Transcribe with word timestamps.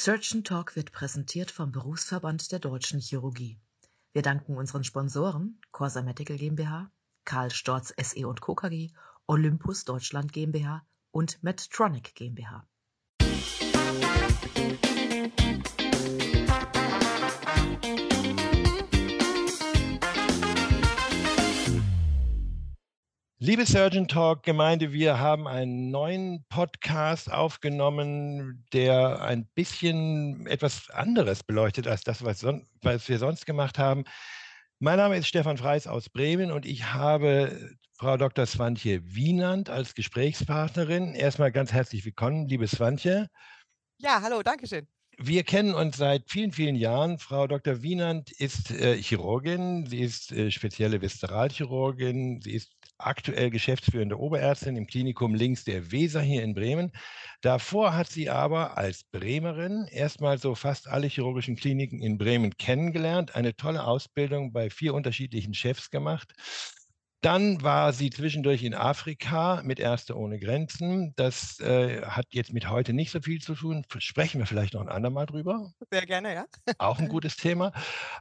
Surgeon 0.00 0.44
Talk 0.44 0.76
wird 0.76 0.92
präsentiert 0.92 1.50
vom 1.50 1.72
Berufsverband 1.72 2.52
der 2.52 2.60
Deutschen 2.60 3.00
Chirurgie. 3.00 3.58
Wir 4.12 4.22
danken 4.22 4.56
unseren 4.56 4.84
Sponsoren 4.84 5.60
Corsa 5.72 6.02
Medical 6.02 6.36
GmbH, 6.36 6.92
Karl 7.24 7.50
Storz 7.50 7.92
SE 8.00 8.28
und 8.28 8.40
Co. 8.40 8.54
KG, 8.54 8.92
Olympus 9.26 9.84
Deutschland 9.84 10.32
GmbH 10.32 10.86
und 11.10 11.42
Medtronic 11.42 12.14
GmbH. 12.14 12.64
Liebe 23.40 23.64
Surgeon 23.64 24.08
Talk 24.08 24.42
Gemeinde, 24.42 24.92
wir 24.92 25.20
haben 25.20 25.46
einen 25.46 25.92
neuen 25.92 26.44
Podcast 26.48 27.30
aufgenommen, 27.30 28.66
der 28.72 29.22
ein 29.22 29.46
bisschen 29.54 30.44
etwas 30.48 30.90
anderes 30.90 31.44
beleuchtet 31.44 31.86
als 31.86 32.02
das, 32.02 32.24
was, 32.24 32.40
son 32.40 32.66
was 32.82 33.08
wir 33.08 33.20
sonst 33.20 33.46
gemacht 33.46 33.78
haben. 33.78 34.02
Mein 34.80 34.96
Name 34.96 35.16
ist 35.16 35.28
Stefan 35.28 35.56
Freis 35.56 35.86
aus 35.86 36.08
Bremen 36.08 36.50
und 36.50 36.66
ich 36.66 36.92
habe 36.92 37.76
Frau 37.96 38.16
Dr. 38.16 38.44
Swantje 38.44 39.02
Wienand 39.04 39.70
als 39.70 39.94
Gesprächspartnerin. 39.94 41.14
Erstmal 41.14 41.52
ganz 41.52 41.72
herzlich 41.72 42.04
willkommen, 42.04 42.48
liebe 42.48 42.66
Swantje. 42.66 43.28
Ja, 43.98 44.20
hallo, 44.20 44.42
danke 44.42 44.66
schön. 44.66 44.88
Wir 45.20 45.42
kennen 45.42 45.74
uns 45.74 45.96
seit 45.96 46.30
vielen, 46.30 46.52
vielen 46.52 46.76
Jahren. 46.76 47.18
Frau 47.18 47.48
Dr. 47.48 47.82
Wienand 47.82 48.30
ist 48.30 48.70
äh, 48.70 49.02
Chirurgin, 49.02 49.84
sie 49.84 49.98
ist 49.98 50.30
äh, 50.30 50.52
spezielle 50.52 51.02
Viszeralchirurgin, 51.02 52.40
sie 52.40 52.52
ist 52.52 52.70
aktuell 52.98 53.50
geschäftsführende 53.50 54.16
Oberärztin 54.16 54.76
im 54.76 54.86
Klinikum 54.86 55.34
links 55.34 55.64
der 55.64 55.90
Weser 55.90 56.20
hier 56.20 56.44
in 56.44 56.54
Bremen. 56.54 56.92
Davor 57.40 57.96
hat 57.96 58.08
sie 58.08 58.30
aber 58.30 58.78
als 58.78 59.02
Bremerin 59.10 59.88
erstmal 59.90 60.38
so 60.38 60.54
fast 60.54 60.86
alle 60.86 61.08
chirurgischen 61.08 61.56
Kliniken 61.56 62.00
in 62.00 62.16
Bremen 62.16 62.56
kennengelernt, 62.56 63.34
eine 63.34 63.56
tolle 63.56 63.84
Ausbildung 63.84 64.52
bei 64.52 64.70
vier 64.70 64.94
unterschiedlichen 64.94 65.52
Chefs 65.52 65.90
gemacht 65.90 66.32
dann 67.20 67.62
war 67.62 67.92
sie 67.92 68.10
zwischendurch 68.10 68.62
in 68.62 68.74
Afrika 68.74 69.60
mit 69.64 69.80
Ärzte 69.80 70.16
ohne 70.16 70.38
Grenzen. 70.38 71.14
Das 71.16 71.58
äh, 71.58 72.02
hat 72.02 72.26
jetzt 72.30 72.52
mit 72.52 72.70
heute 72.70 72.92
nicht 72.92 73.10
so 73.10 73.20
viel 73.20 73.40
zu 73.40 73.56
tun. 73.56 73.84
Sprechen 73.98 74.38
wir 74.38 74.46
vielleicht 74.46 74.74
noch 74.74 74.82
ein 74.82 74.88
andermal 74.88 75.26
drüber. 75.26 75.72
Sehr 75.90 76.06
gerne, 76.06 76.32
ja. 76.32 76.46
Auch 76.78 77.00
ein 77.00 77.08
gutes 77.08 77.36
Thema. 77.36 77.72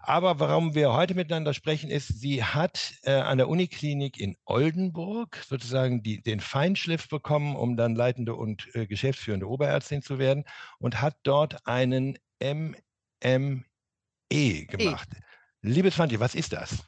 Aber 0.02 0.40
warum 0.40 0.74
wir 0.74 0.94
heute 0.94 1.14
miteinander 1.14 1.54
sprechen, 1.54 1.92
ist, 1.92 2.08
sie 2.08 2.44
hat 2.44 2.94
äh, 3.04 3.12
an 3.12 3.38
der 3.38 3.50
Uniklinik 3.50 4.20
in 4.20 4.36
Oldenburg 4.46 5.44
sozusagen 5.48 6.02
die, 6.02 6.22
den 6.24 6.40
Feinschliff 6.40 7.08
bekommen, 7.08 7.56
um 7.56 7.78
dann 7.78 7.94
leitende 7.94 8.34
und 8.34 8.68
äh, 8.74 8.88
geschäftsführende 8.88 9.48
Oberärztin 9.48 10.02
zu 10.02 10.18
werden 10.18 10.44
und 10.80 11.02
hat 11.02 11.18
dort 11.22 11.68
einen 11.68 12.18
MME 12.42 13.64
gemacht. 14.66 15.10
E. 15.14 15.22
Liebes 15.62 15.96
Fanti, 15.96 16.20
was 16.20 16.34
ist 16.34 16.54
das? 16.54 16.84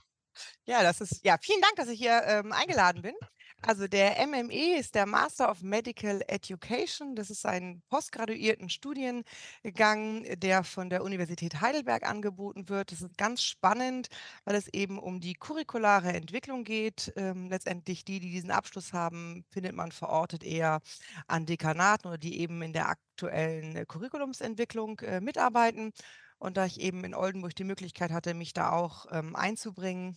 Ja, 0.70 0.84
das 0.84 1.02
ist, 1.02 1.26
ja, 1.26 1.36
vielen 1.42 1.62
Dank, 1.62 1.78
dass 1.78 1.88
ich 1.88 1.98
hier 1.98 2.22
ähm, 2.28 2.52
eingeladen 2.52 3.02
bin. 3.02 3.16
Also 3.64 3.88
der 3.88 4.24
MME 4.28 4.78
ist 4.78 4.94
der 4.94 5.08
Master 5.08 5.50
of 5.50 5.64
Medical 5.64 6.22
Education. 6.28 7.16
Das 7.16 7.32
ist 7.32 7.44
ein 7.44 7.82
postgraduierten 7.90 8.70
Studiengang, 8.70 10.26
der 10.38 10.64
von 10.64 10.92
der 10.92 11.04
Universität 11.04 11.60
Heidelberg 11.60 12.08
angeboten 12.08 12.70
wird. 12.70 12.92
Das 12.92 13.02
ist 13.02 13.18
ganz 13.18 13.42
spannend, 13.42 14.10
weil 14.46 14.54
es 14.54 14.68
eben 14.68 15.00
um 15.00 15.20
die 15.20 15.34
curriculare 15.34 16.14
Entwicklung 16.14 16.64
geht. 16.66 17.14
Ähm, 17.16 17.50
letztendlich 17.50 18.06
die, 18.06 18.20
die 18.20 18.30
diesen 18.30 18.52
Abschluss 18.52 18.94
haben, 18.94 19.46
findet 19.50 19.74
man 19.74 19.92
verortet 19.92 20.44
eher 20.44 20.82
an 21.26 21.48
Dekanaten 21.48 22.10
oder 22.10 22.20
die 22.20 22.40
eben 22.42 22.62
in 22.62 22.74
der 22.74 22.90
aktuellen 22.90 23.88
Curriculumsentwicklung 23.88 25.00
äh, 25.00 25.20
mitarbeiten. 25.20 25.94
Und 26.38 26.58
da 26.58 26.66
ich 26.68 26.80
eben 26.80 27.04
in 27.06 27.16
Oldenburg 27.16 27.56
die 27.56 27.64
Möglichkeit 27.64 28.12
hatte, 28.12 28.36
mich 28.36 28.54
da 28.54 28.72
auch 28.72 29.08
ähm, 29.12 29.36
einzubringen, 29.36 30.16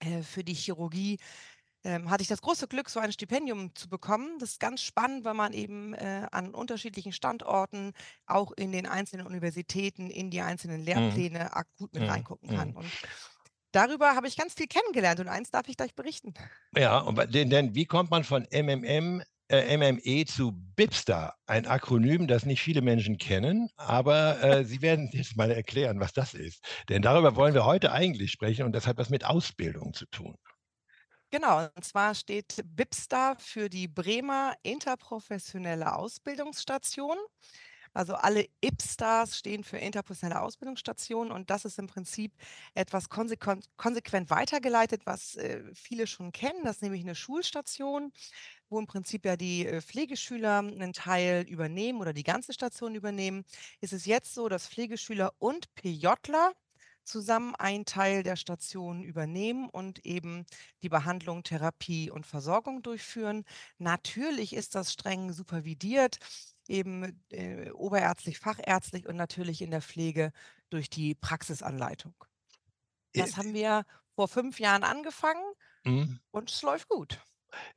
äh, 0.00 0.22
für 0.22 0.44
die 0.44 0.54
Chirurgie 0.54 1.18
ähm, 1.86 2.10
hatte 2.10 2.22
ich 2.22 2.28
das 2.28 2.42
große 2.42 2.66
Glück, 2.66 2.90
so 2.90 2.98
ein 2.98 3.12
Stipendium 3.12 3.74
zu 3.74 3.88
bekommen. 3.88 4.38
Das 4.40 4.50
ist 4.50 4.60
ganz 4.60 4.82
spannend, 4.82 5.24
weil 5.24 5.34
man 5.34 5.52
eben 5.52 5.94
äh, 5.94 6.26
an 6.32 6.52
unterschiedlichen 6.52 7.12
Standorten, 7.12 7.92
auch 8.26 8.50
in 8.52 8.72
den 8.72 8.86
einzelnen 8.86 9.26
Universitäten, 9.26 10.10
in 10.10 10.30
die 10.30 10.40
einzelnen 10.40 10.80
mhm. 10.80 10.86
Lehrpläne 10.86 11.50
mhm. 11.54 11.62
gut 11.78 11.94
mit 11.94 12.02
mhm. 12.02 12.08
reingucken 12.08 12.56
kann. 12.56 12.70
Mhm. 12.70 12.76
Und 12.78 12.90
darüber 13.70 14.16
habe 14.16 14.26
ich 14.26 14.36
ganz 14.36 14.54
viel 14.54 14.66
kennengelernt 14.66 15.20
und 15.20 15.28
eins 15.28 15.50
darf 15.50 15.68
ich 15.68 15.76
gleich 15.76 15.94
berichten. 15.94 16.34
Ja, 16.74 16.98
und 16.98 17.16
denn, 17.32 17.50
denn 17.50 17.74
wie 17.76 17.86
kommt 17.86 18.10
man 18.10 18.24
von 18.24 18.48
MMM 18.50 19.22
äh, 19.48 19.76
MME 19.76 20.24
zu 20.26 20.52
BIPSTAR, 20.52 21.36
ein 21.46 21.66
Akronym, 21.66 22.26
das 22.26 22.46
nicht 22.46 22.62
viele 22.62 22.82
Menschen 22.82 23.18
kennen, 23.18 23.68
aber 23.76 24.42
äh, 24.42 24.64
Sie 24.66 24.82
werden 24.82 25.10
jetzt 25.12 25.36
mal 25.36 25.50
erklären, 25.50 26.00
was 26.00 26.12
das 26.12 26.34
ist. 26.34 26.64
Denn 26.88 27.02
darüber 27.02 27.36
wollen 27.36 27.54
wir 27.54 27.64
heute 27.64 27.92
eigentlich 27.92 28.32
sprechen 28.32 28.64
und 28.64 28.72
das 28.72 28.86
hat 28.86 28.98
was 28.98 29.10
mit 29.10 29.24
Ausbildung 29.24 29.94
zu 29.94 30.06
tun. 30.06 30.36
Genau, 31.30 31.66
und 31.74 31.84
zwar 31.84 32.14
steht 32.14 32.62
BIPSTAR 32.64 33.36
für 33.38 33.68
die 33.68 33.88
Bremer 33.88 34.54
Interprofessionelle 34.62 35.94
Ausbildungsstation. 35.94 37.16
Also 37.96 38.14
alle 38.14 38.46
IPSTARs 38.60 39.38
stehen 39.38 39.64
für 39.64 39.78
interprofessionelle 39.78 40.42
Ausbildungsstationen 40.42 41.32
und 41.32 41.48
das 41.48 41.64
ist 41.64 41.78
im 41.78 41.86
Prinzip 41.86 42.32
etwas 42.74 43.08
konsequent, 43.08 43.66
konsequent 43.78 44.28
weitergeleitet, 44.28 45.06
was 45.06 45.36
äh, 45.36 45.62
viele 45.74 46.06
schon 46.06 46.30
kennen. 46.30 46.60
Das 46.64 46.76
ist 46.76 46.82
nämlich 46.82 47.02
eine 47.02 47.14
Schulstation, 47.14 48.12
wo 48.68 48.78
im 48.78 48.86
Prinzip 48.86 49.24
ja 49.24 49.36
die 49.36 49.66
äh, 49.66 49.80
Pflegeschüler 49.80 50.58
einen 50.58 50.92
Teil 50.92 51.46
übernehmen 51.48 52.00
oder 52.00 52.12
die 52.12 52.22
ganze 52.22 52.52
Station 52.52 52.94
übernehmen. 52.94 53.44
Ist 53.80 53.94
es 53.94 54.04
jetzt 54.04 54.34
so, 54.34 54.48
dass 54.50 54.68
Pflegeschüler 54.68 55.32
und 55.38 55.74
PJler 55.74 56.52
zusammen 57.06 57.54
einen 57.54 57.84
Teil 57.86 58.22
der 58.22 58.36
Station 58.36 59.02
übernehmen 59.02 59.70
und 59.70 60.04
eben 60.04 60.44
die 60.82 60.88
Behandlung, 60.88 61.44
Therapie 61.44 62.10
und 62.10 62.26
Versorgung 62.26 62.82
durchführen. 62.82 63.44
Natürlich 63.78 64.54
ist 64.54 64.74
das 64.74 64.92
streng 64.92 65.32
supervidiert, 65.32 66.18
eben 66.68 67.22
äh, 67.30 67.70
oberärztlich, 67.70 68.38
fachärztlich 68.38 69.06
und 69.06 69.16
natürlich 69.16 69.62
in 69.62 69.70
der 69.70 69.82
Pflege 69.82 70.32
durch 70.70 70.90
die 70.90 71.14
Praxisanleitung. 71.14 72.14
Das 73.14 73.36
haben 73.36 73.54
wir 73.54 73.84
vor 74.14 74.28
fünf 74.28 74.60
Jahren 74.60 74.84
angefangen 74.84 75.44
mhm. 75.84 76.20
und 76.30 76.50
es 76.50 76.62
läuft 76.62 76.88
gut 76.88 77.18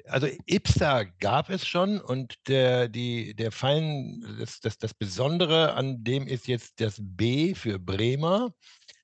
also 0.05 0.27
IPSA 0.45 1.03
gab 1.19 1.49
es 1.49 1.67
schon 1.67 1.99
und 2.01 2.35
der, 2.47 2.87
die, 2.87 3.35
der 3.35 3.51
Fein, 3.51 4.23
das, 4.39 4.59
das, 4.59 4.77
das 4.77 4.93
Besondere 4.93 5.73
an 5.73 6.03
dem 6.03 6.27
ist 6.27 6.47
jetzt 6.47 6.79
das 6.81 6.97
B 6.99 7.55
für 7.55 7.79
Bremer. 7.79 8.53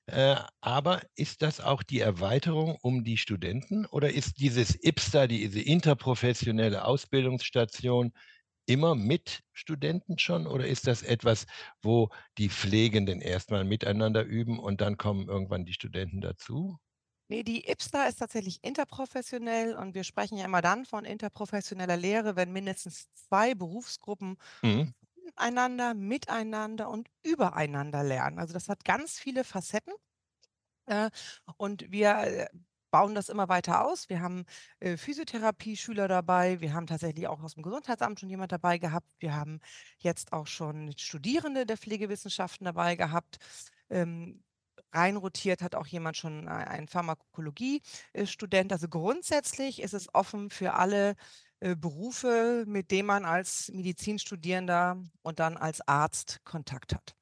Äh, 0.08 0.36
aber 0.60 1.02
ist 1.16 1.42
das 1.42 1.60
auch 1.60 1.82
die 1.82 1.98
Erweiterung 1.98 2.76
um 2.80 3.02
die 3.02 3.16
Studenten 3.16 3.86
oder 3.86 4.12
ist 4.12 4.38
dieses 4.38 4.76
IPSA, 4.80 5.26
diese 5.26 5.60
interprofessionelle 5.60 6.84
Ausbildungsstation, 6.84 8.12
immer 8.66 8.94
mit 8.94 9.42
Studenten 9.52 10.18
schon 10.18 10.46
oder 10.46 10.66
ist 10.66 10.86
das 10.86 11.02
etwas, 11.02 11.46
wo 11.82 12.10
die 12.38 12.50
Pflegenden 12.50 13.20
erstmal 13.20 13.64
miteinander 13.64 14.24
üben 14.24 14.58
und 14.58 14.80
dann 14.80 14.96
kommen 14.96 15.28
irgendwann 15.28 15.64
die 15.64 15.72
Studenten 15.72 16.20
dazu? 16.20 16.78
Nee, 17.28 17.42
die 17.42 17.68
IPSTA 17.68 18.06
ist 18.06 18.20
tatsächlich 18.20 18.62
interprofessionell 18.62 19.74
und 19.74 19.94
wir 19.94 20.04
sprechen 20.04 20.38
ja 20.38 20.44
immer 20.44 20.62
dann 20.62 20.84
von 20.84 21.04
interprofessioneller 21.04 21.96
Lehre, 21.96 22.36
wenn 22.36 22.52
mindestens 22.52 23.12
zwei 23.14 23.54
Berufsgruppen 23.54 24.36
mhm. 24.62 24.94
einander, 25.34 25.94
miteinander 25.94 26.88
und 26.88 27.08
übereinander 27.24 28.04
lernen. 28.04 28.38
Also 28.38 28.52
das 28.54 28.68
hat 28.68 28.84
ganz 28.84 29.18
viele 29.18 29.42
Facetten. 29.42 29.92
Äh, 30.86 31.10
und 31.56 31.90
wir 31.90 32.10
äh, 32.18 32.48
bauen 32.96 33.14
das 33.14 33.28
immer 33.28 33.50
weiter 33.50 33.84
aus. 33.84 34.08
Wir 34.08 34.22
haben 34.22 34.46
äh, 34.80 34.96
Physiotherapie-Schüler 34.96 36.08
dabei. 36.08 36.62
Wir 36.62 36.72
haben 36.72 36.86
tatsächlich 36.86 37.28
auch 37.28 37.42
aus 37.42 37.52
dem 37.52 37.62
Gesundheitsamt 37.62 38.18
schon 38.18 38.30
jemand 38.30 38.52
dabei 38.52 38.78
gehabt. 38.78 39.12
Wir 39.18 39.36
haben 39.36 39.60
jetzt 39.98 40.32
auch 40.32 40.46
schon 40.46 40.96
Studierende 40.96 41.66
der 41.66 41.76
Pflegewissenschaften 41.76 42.64
dabei 42.64 42.96
gehabt. 42.96 43.36
Ähm, 43.90 44.42
reinrotiert 44.94 45.60
hat 45.60 45.74
auch 45.74 45.86
jemand 45.86 46.16
schon 46.16 46.48
ein 46.48 46.88
Pharmakologie-Student. 46.88 48.72
Also 48.72 48.88
grundsätzlich 48.88 49.82
ist 49.82 49.92
es 49.92 50.14
offen 50.14 50.48
für 50.48 50.72
alle 50.72 51.16
äh, 51.60 51.76
Berufe, 51.76 52.64
mit 52.66 52.90
denen 52.90 53.08
man 53.08 53.26
als 53.26 53.70
Medizinstudierender 53.74 54.96
und 55.20 55.38
dann 55.38 55.58
als 55.58 55.86
Arzt 55.86 56.40
Kontakt 56.44 56.94
hat. 56.94 57.14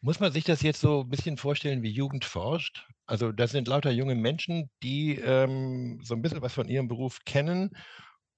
Muss 0.00 0.18
man 0.18 0.32
sich 0.32 0.44
das 0.44 0.62
jetzt 0.62 0.80
so 0.80 1.02
ein 1.02 1.10
bisschen 1.10 1.36
vorstellen, 1.36 1.82
wie 1.82 1.90
Jugend 1.90 2.24
forscht? 2.24 2.88
Also 3.06 3.32
das 3.32 3.50
sind 3.52 3.68
lauter 3.68 3.90
junge 3.90 4.14
Menschen, 4.14 4.70
die 4.82 5.16
ähm, 5.18 6.00
so 6.02 6.14
ein 6.14 6.22
bisschen 6.22 6.42
was 6.42 6.54
von 6.54 6.68
ihrem 6.68 6.88
Beruf 6.88 7.20
kennen 7.24 7.70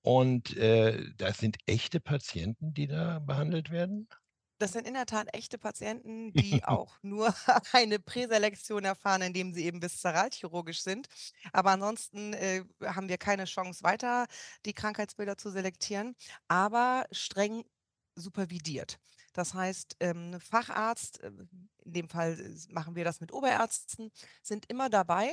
und 0.02 0.56
äh, 0.56 1.04
das 1.16 1.38
sind 1.38 1.58
echte 1.66 2.00
Patienten, 2.00 2.74
die 2.74 2.86
da 2.88 3.20
behandelt 3.20 3.70
werden? 3.70 4.08
Das 4.58 4.72
sind 4.72 4.86
in 4.88 4.94
der 4.94 5.04
Tat 5.04 5.28
echte 5.34 5.58
Patienten, 5.58 6.34
die 6.34 6.64
auch 6.64 6.96
nur 7.02 7.34
eine 7.72 7.98
Präselektion 7.98 8.84
erfahren, 8.84 9.20
indem 9.22 9.52
sie 9.52 9.66
eben 9.66 9.82
viszeralchirurgisch 9.82 10.80
sind. 10.82 11.08
Aber 11.52 11.72
ansonsten 11.72 12.32
äh, 12.32 12.64
haben 12.82 13.08
wir 13.10 13.18
keine 13.18 13.44
Chance, 13.44 13.82
weiter 13.84 14.26
die 14.64 14.72
Krankheitsbilder 14.72 15.36
zu 15.36 15.50
selektieren, 15.50 16.16
aber 16.48 17.04
streng 17.12 17.64
supervidiert. 18.14 18.98
Das 19.36 19.54
heißt, 19.54 19.96
ähm, 20.00 20.40
Facharzt, 20.40 21.20
äh, 21.22 21.30
in 21.84 21.92
dem 21.92 22.08
Fall 22.08 22.36
machen 22.70 22.96
wir 22.96 23.04
das 23.04 23.20
mit 23.20 23.32
Oberärzten, 23.32 24.10
sind 24.42 24.66
immer 24.70 24.88
dabei. 24.90 25.30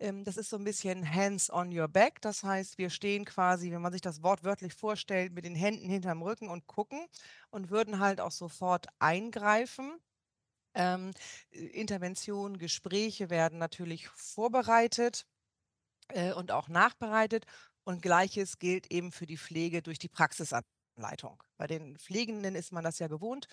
Ähm, 0.00 0.24
das 0.24 0.36
ist 0.36 0.50
so 0.50 0.56
ein 0.56 0.64
bisschen 0.64 1.08
hands 1.08 1.50
on 1.50 1.76
your 1.76 1.88
back. 1.88 2.20
Das 2.22 2.42
heißt, 2.42 2.78
wir 2.78 2.90
stehen 2.90 3.24
quasi, 3.24 3.70
wenn 3.70 3.82
man 3.82 3.92
sich 3.92 4.00
das 4.00 4.22
wortwörtlich 4.22 4.74
vorstellt, 4.74 5.32
mit 5.34 5.44
den 5.44 5.54
Händen 5.54 5.88
hinterm 5.88 6.22
Rücken 6.22 6.48
und 6.48 6.66
gucken 6.66 7.06
und 7.50 7.70
würden 7.70 7.98
halt 8.00 8.20
auch 8.20 8.32
sofort 8.32 8.86
eingreifen. 8.98 9.98
Ähm, 10.74 11.12
Interventionen, 11.50 12.58
Gespräche 12.58 13.30
werden 13.30 13.58
natürlich 13.58 14.08
vorbereitet 14.08 15.26
äh, 16.08 16.32
und 16.32 16.52
auch 16.52 16.68
nachbereitet. 16.68 17.46
Und 17.84 18.02
gleiches 18.02 18.58
gilt 18.58 18.90
eben 18.92 19.12
für 19.12 19.26
die 19.26 19.38
Pflege 19.38 19.82
durch 19.82 19.98
die 19.98 20.08
Praxisanleitung. 20.08 20.73
Bei 21.56 21.66
den 21.66 21.96
Pflegenden 21.98 22.54
ist 22.54 22.72
man 22.72 22.84
das 22.84 22.98
ja 22.98 23.08
gewohnt 23.08 23.48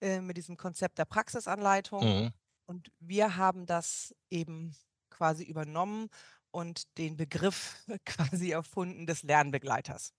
äh, 0.00 0.20
mit 0.20 0.36
diesem 0.36 0.56
Konzept 0.56 0.98
der 0.98 1.04
Praxisanleitung. 1.04 2.04
Mhm. 2.04 2.32
Und 2.66 2.90
wir 2.98 3.36
haben 3.36 3.66
das 3.66 4.14
eben 4.30 4.74
quasi 5.10 5.44
übernommen 5.44 6.08
und 6.50 6.96
den 6.98 7.16
Begriff 7.16 7.84
quasi 8.04 8.50
erfunden 8.50 9.06
des 9.06 9.22
Lernbegleiters. 9.22 10.12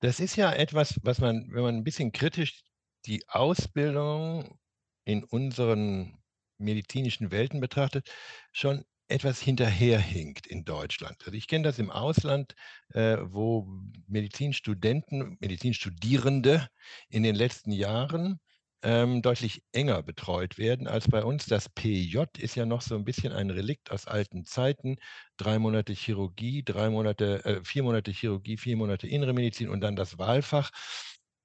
Das 0.00 0.20
ist 0.20 0.36
ja 0.36 0.52
etwas, 0.52 1.00
was 1.02 1.18
man, 1.18 1.50
wenn 1.52 1.62
man 1.62 1.76
ein 1.76 1.84
bisschen 1.84 2.12
kritisch 2.12 2.64
die 3.06 3.26
Ausbildung 3.28 4.58
in 5.04 5.24
unseren 5.24 6.18
medizinischen 6.58 7.30
Welten 7.30 7.60
betrachtet, 7.60 8.10
schon 8.52 8.84
etwas 9.08 9.40
hinterherhinkt 9.40 10.46
in 10.46 10.64
Deutschland. 10.64 11.22
Also 11.24 11.36
ich 11.36 11.46
kenne 11.46 11.64
das 11.64 11.78
im 11.78 11.90
Ausland, 11.90 12.54
äh, 12.92 13.18
wo 13.22 13.68
Medizinstudenten, 14.06 15.36
Medizinstudierende 15.40 16.68
in 17.08 17.22
den 17.22 17.34
letzten 17.34 17.72
Jahren 17.72 18.40
ähm, 18.82 19.22
deutlich 19.22 19.62
enger 19.72 20.02
betreut 20.02 20.58
werden 20.58 20.86
als 20.86 21.08
bei 21.08 21.24
uns. 21.24 21.46
Das 21.46 21.68
PJ 21.70 22.18
ist 22.38 22.54
ja 22.54 22.66
noch 22.66 22.82
so 22.82 22.94
ein 22.94 23.04
bisschen 23.04 23.32
ein 23.32 23.50
Relikt 23.50 23.90
aus 23.90 24.06
alten 24.06 24.44
Zeiten. 24.44 24.96
Drei 25.38 25.58
Monate 25.58 25.94
Chirurgie, 25.94 26.62
drei 26.62 26.90
Monate, 26.90 27.44
äh, 27.44 27.64
vier 27.64 27.82
Monate 27.82 28.10
Chirurgie, 28.10 28.58
vier 28.58 28.76
Monate 28.76 29.06
Innere 29.08 29.32
Medizin 29.32 29.70
und 29.70 29.80
dann 29.80 29.96
das 29.96 30.18
Wahlfach. 30.18 30.70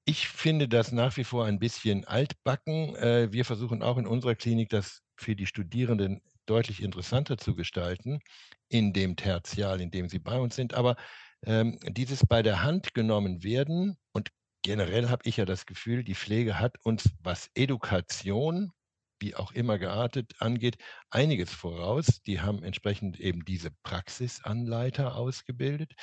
Ich 0.05 0.27
finde 0.27 0.67
das 0.67 0.91
nach 0.91 1.15
wie 1.17 1.23
vor 1.23 1.45
ein 1.45 1.59
bisschen 1.59 2.03
altbacken. 2.05 2.95
Äh, 2.95 3.31
wir 3.31 3.45
versuchen 3.45 3.83
auch 3.83 3.97
in 3.97 4.07
unserer 4.07 4.35
Klinik 4.35 4.69
das 4.69 5.01
für 5.15 5.35
die 5.35 5.45
Studierenden 5.45 6.21
deutlich 6.49 6.81
interessanter 6.81 7.37
zu 7.37 7.55
gestalten 7.55 8.19
in 8.69 8.93
dem 8.93 9.15
Tertial, 9.15 9.81
in 9.81 9.91
dem 9.91 10.09
sie 10.09 10.19
bei 10.19 10.39
uns 10.39 10.55
sind. 10.55 10.73
Aber 10.73 10.95
ähm, 11.45 11.79
dieses 11.87 12.25
bei 12.25 12.41
der 12.41 12.63
Hand 12.63 12.93
genommen 12.93 13.43
werden 13.43 13.97
und 14.11 14.29
generell 14.63 15.09
habe 15.09 15.23
ich 15.25 15.37
ja 15.37 15.45
das 15.45 15.65
Gefühl, 15.65 16.03
die 16.03 16.15
Pflege 16.15 16.59
hat 16.59 16.75
uns, 16.83 17.09
was 17.21 17.49
Education, 17.55 18.71
wie 19.21 19.35
auch 19.35 19.51
immer 19.51 19.77
geartet, 19.77 20.33
angeht, 20.39 20.77
einiges 21.09 21.51
voraus. 21.51 22.21
Die 22.25 22.41
haben 22.41 22.63
entsprechend 22.63 23.19
eben 23.19 23.43
diese 23.45 23.71
Praxisanleiter 23.83 25.15
ausgebildet. 25.15 25.93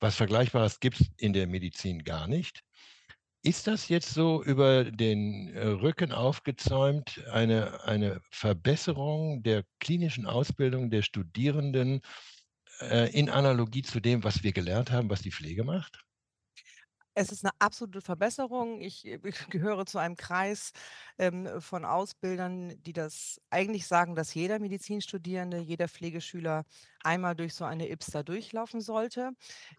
Was 0.00 0.16
Vergleichbares 0.16 0.80
gibt 0.80 1.00
es 1.00 1.10
in 1.16 1.32
der 1.32 1.46
Medizin 1.46 2.04
gar 2.04 2.28
nicht. 2.28 2.62
Ist 3.44 3.66
das 3.66 3.88
jetzt 3.88 4.14
so 4.14 4.42
über 4.44 4.84
den 4.84 5.48
äh, 5.54 5.66
Rücken 5.66 6.12
aufgezäumt, 6.12 7.24
eine, 7.32 7.82
eine 7.84 8.20
Verbesserung 8.30 9.42
der 9.42 9.64
klinischen 9.80 10.26
Ausbildung 10.26 10.90
der 10.90 11.02
Studierenden 11.02 12.02
äh, 12.80 13.10
in 13.12 13.30
Analogie 13.30 13.82
zu 13.82 14.00
dem, 14.00 14.24
was 14.24 14.44
wir 14.44 14.52
gelernt 14.52 14.92
haben, 14.92 15.10
was 15.10 15.22
die 15.22 15.32
Pflege 15.32 15.64
macht? 15.64 16.04
Es 17.14 17.30
ist 17.30 17.44
eine 17.44 17.52
absolute 17.58 18.00
Verbesserung. 18.00 18.80
Ich, 18.80 19.04
äh, 19.06 19.18
ich 19.24 19.46
gehöre 19.50 19.84
zu 19.86 19.98
einem 19.98 20.16
Kreis 20.16 20.72
ähm, 21.18 21.60
von 21.60 21.84
Ausbildern, 21.84 22.80
die 22.82 22.92
das 22.94 23.40
eigentlich 23.50 23.86
sagen, 23.86 24.14
dass 24.14 24.34
jeder 24.34 24.58
Medizinstudierende, 24.58 25.58
jeder 25.58 25.88
Pflegeschüler 25.88 26.64
einmal 27.02 27.34
durch 27.36 27.54
so 27.54 27.64
eine 27.64 27.88
IPSTA 27.90 28.22
durchlaufen 28.22 28.80
sollte. 28.80 29.32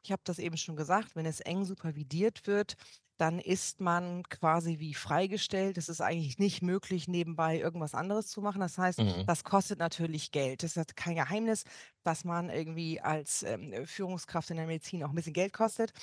Ich 0.04 0.12
habe 0.12 0.21
das 0.25 0.38
eben 0.39 0.57
schon 0.57 0.75
gesagt, 0.75 1.16
wenn 1.16 1.25
es 1.25 1.39
eng 1.39 1.66
supervidiert 1.66 2.45
wird, 2.45 2.75
dann 3.18 3.39
ist 3.39 3.80
man 3.80 4.24
quasi 4.24 4.80
wie 4.80 4.94
freigestellt. 4.94 5.77
Es 5.77 5.89
ist 5.89 6.01
eigentlich 6.01 6.39
nicht 6.39 6.62
möglich, 6.62 7.07
nebenbei 7.07 7.60
irgendwas 7.60 7.94
anderes 7.94 8.27
zu 8.27 8.42
machen. 8.42 8.60
Das 8.62 8.77
heißt, 8.77 9.00
mhm. 9.00 9.25
das 9.27 9.44
kostet 9.44 9.80
natürlich 9.80 10.31
Geld. 10.31 10.63
Das 10.63 10.77
ist 10.77 10.95
kein 10.95 11.15
Geheimnis, 11.15 11.63
dass 12.04 12.24
man 12.24 12.50
irgendwie 12.50 13.00
als 13.01 13.44
ähm, 13.44 13.86
Führungskraft 13.86 14.50
in 14.50 14.57
der 14.57 14.65
Medizin 14.65 15.04
auch 15.04 15.10
ein 15.10 15.15
bisschen 15.15 15.33
Geld 15.33 15.54
kostet. 15.54 15.94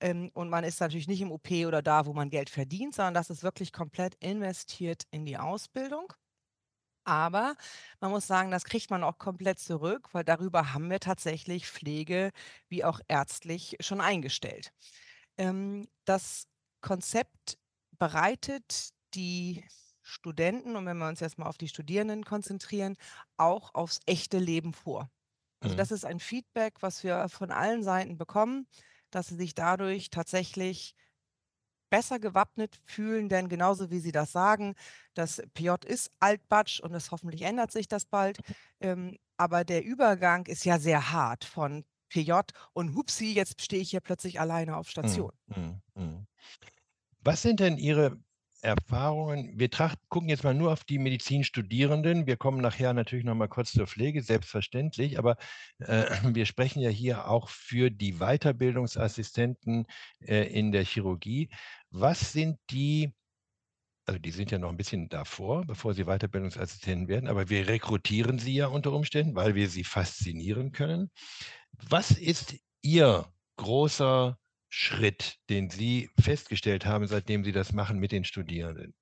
Ähm, 0.00 0.30
und 0.34 0.50
man 0.50 0.64
ist 0.64 0.80
natürlich 0.80 1.08
nicht 1.08 1.22
im 1.22 1.32
OP 1.32 1.50
oder 1.66 1.82
da, 1.82 2.06
wo 2.06 2.12
man 2.12 2.30
Geld 2.30 2.50
verdient, 2.50 2.94
sondern 2.94 3.14
das 3.14 3.30
ist 3.30 3.42
wirklich 3.42 3.72
komplett 3.72 4.14
investiert 4.16 5.04
in 5.10 5.24
die 5.24 5.38
Ausbildung. 5.38 6.12
Aber 7.04 7.56
man 8.00 8.10
muss 8.10 8.26
sagen, 8.26 8.50
das 8.50 8.64
kriegt 8.64 8.90
man 8.90 9.02
auch 9.02 9.16
komplett 9.16 9.58
zurück, 9.58 10.10
weil 10.12 10.24
darüber 10.24 10.74
haben 10.74 10.90
wir 10.90 11.00
tatsächlich 11.00 11.66
Pflege 11.66 12.32
wie 12.68 12.84
auch 12.84 13.00
ärztlich 13.08 13.78
schon 13.80 14.02
eingestellt. 14.02 14.72
Ähm, 15.38 15.88
das 16.04 16.46
Konzept 16.80 17.58
bereitet 17.98 18.90
die 19.14 19.64
Studenten, 20.02 20.76
und 20.76 20.86
wenn 20.86 20.98
wir 20.98 21.08
uns 21.08 21.20
jetzt 21.20 21.38
mal 21.38 21.46
auf 21.46 21.58
die 21.58 21.68
Studierenden 21.68 22.24
konzentrieren, 22.24 22.96
auch 23.36 23.74
aufs 23.74 24.00
echte 24.06 24.38
Leben 24.38 24.72
vor. 24.72 25.10
Also 25.60 25.74
mhm. 25.74 25.78
das 25.78 25.90
ist 25.90 26.04
ein 26.04 26.20
Feedback, 26.20 26.76
was 26.80 27.04
wir 27.04 27.28
von 27.28 27.50
allen 27.50 27.82
Seiten 27.82 28.16
bekommen, 28.16 28.66
dass 29.10 29.28
sie 29.28 29.36
sich 29.36 29.54
dadurch 29.54 30.10
tatsächlich 30.10 30.94
besser 31.90 32.18
gewappnet 32.18 32.80
fühlen, 32.84 33.28
denn 33.28 33.48
genauso 33.48 33.90
wie 33.90 33.98
Sie 33.98 34.12
das 34.12 34.32
sagen, 34.32 34.74
das 35.14 35.42
PJ 35.54 35.70
ist 35.86 36.10
altbatsch 36.20 36.80
und 36.80 36.94
es 36.94 37.10
hoffentlich 37.10 37.42
ändert 37.42 37.72
sich 37.72 37.88
das 37.88 38.04
bald. 38.04 38.38
Ähm, 38.80 39.18
aber 39.36 39.64
der 39.64 39.84
Übergang 39.84 40.46
ist 40.46 40.64
ja 40.64 40.78
sehr 40.78 41.10
hart 41.10 41.44
von 41.44 41.84
PJ 42.08 42.32
und 42.72 42.94
hupsi, 42.94 43.32
jetzt 43.32 43.62
stehe 43.62 43.82
ich 43.82 43.90
hier 43.90 44.00
plötzlich 44.00 44.40
alleine 44.40 44.76
auf 44.76 44.86
mhm, 44.86 44.90
Station. 44.90 45.32
Mhm, 45.46 45.80
mh. 45.94 46.26
Was 47.20 47.42
sind 47.42 47.60
denn 47.60 47.78
Ihre 47.78 48.18
Erfahrungen? 48.62 49.58
Wir 49.58 49.70
tracht, 49.70 49.98
gucken 50.08 50.28
jetzt 50.28 50.44
mal 50.44 50.54
nur 50.54 50.72
auf 50.72 50.84
die 50.84 50.98
Medizinstudierenden. 50.98 52.26
Wir 52.26 52.36
kommen 52.36 52.60
nachher 52.60 52.92
natürlich 52.92 53.24
noch 53.24 53.34
mal 53.34 53.48
kurz 53.48 53.72
zur 53.72 53.86
Pflege, 53.86 54.22
selbstverständlich. 54.22 55.18
Aber 55.18 55.36
äh, 55.78 56.06
wir 56.34 56.46
sprechen 56.46 56.80
ja 56.80 56.90
hier 56.90 57.28
auch 57.28 57.48
für 57.48 57.90
die 57.90 58.14
Weiterbildungsassistenten 58.18 59.86
äh, 60.20 60.44
in 60.46 60.72
der 60.72 60.84
Chirurgie. 60.84 61.50
Was 61.90 62.32
sind 62.32 62.58
die 62.70 63.14
also 64.08 64.18
die 64.18 64.30
sind 64.30 64.50
ja 64.50 64.58
noch 64.58 64.70
ein 64.70 64.76
bisschen 64.78 65.10
davor, 65.10 65.66
bevor 65.66 65.92
sie 65.92 66.04
Weiterbildungsassistenten 66.04 67.08
werden, 67.08 67.28
aber 67.28 67.50
wir 67.50 67.68
rekrutieren 67.68 68.38
sie 68.38 68.54
ja 68.54 68.68
unter 68.68 68.92
Umständen, 68.92 69.34
weil 69.34 69.54
wir 69.54 69.68
sie 69.68 69.84
faszinieren 69.84 70.72
können. 70.72 71.10
Was 71.90 72.12
ist 72.12 72.54
Ihr 72.80 73.26
großer 73.56 74.38
Schritt, 74.70 75.36
den 75.50 75.68
Sie 75.68 76.08
festgestellt 76.18 76.86
haben, 76.86 77.06
seitdem 77.06 77.44
Sie 77.44 77.52
das 77.52 77.72
machen 77.72 77.98
mit 77.98 78.12
den 78.12 78.24
Studierenden? 78.24 78.94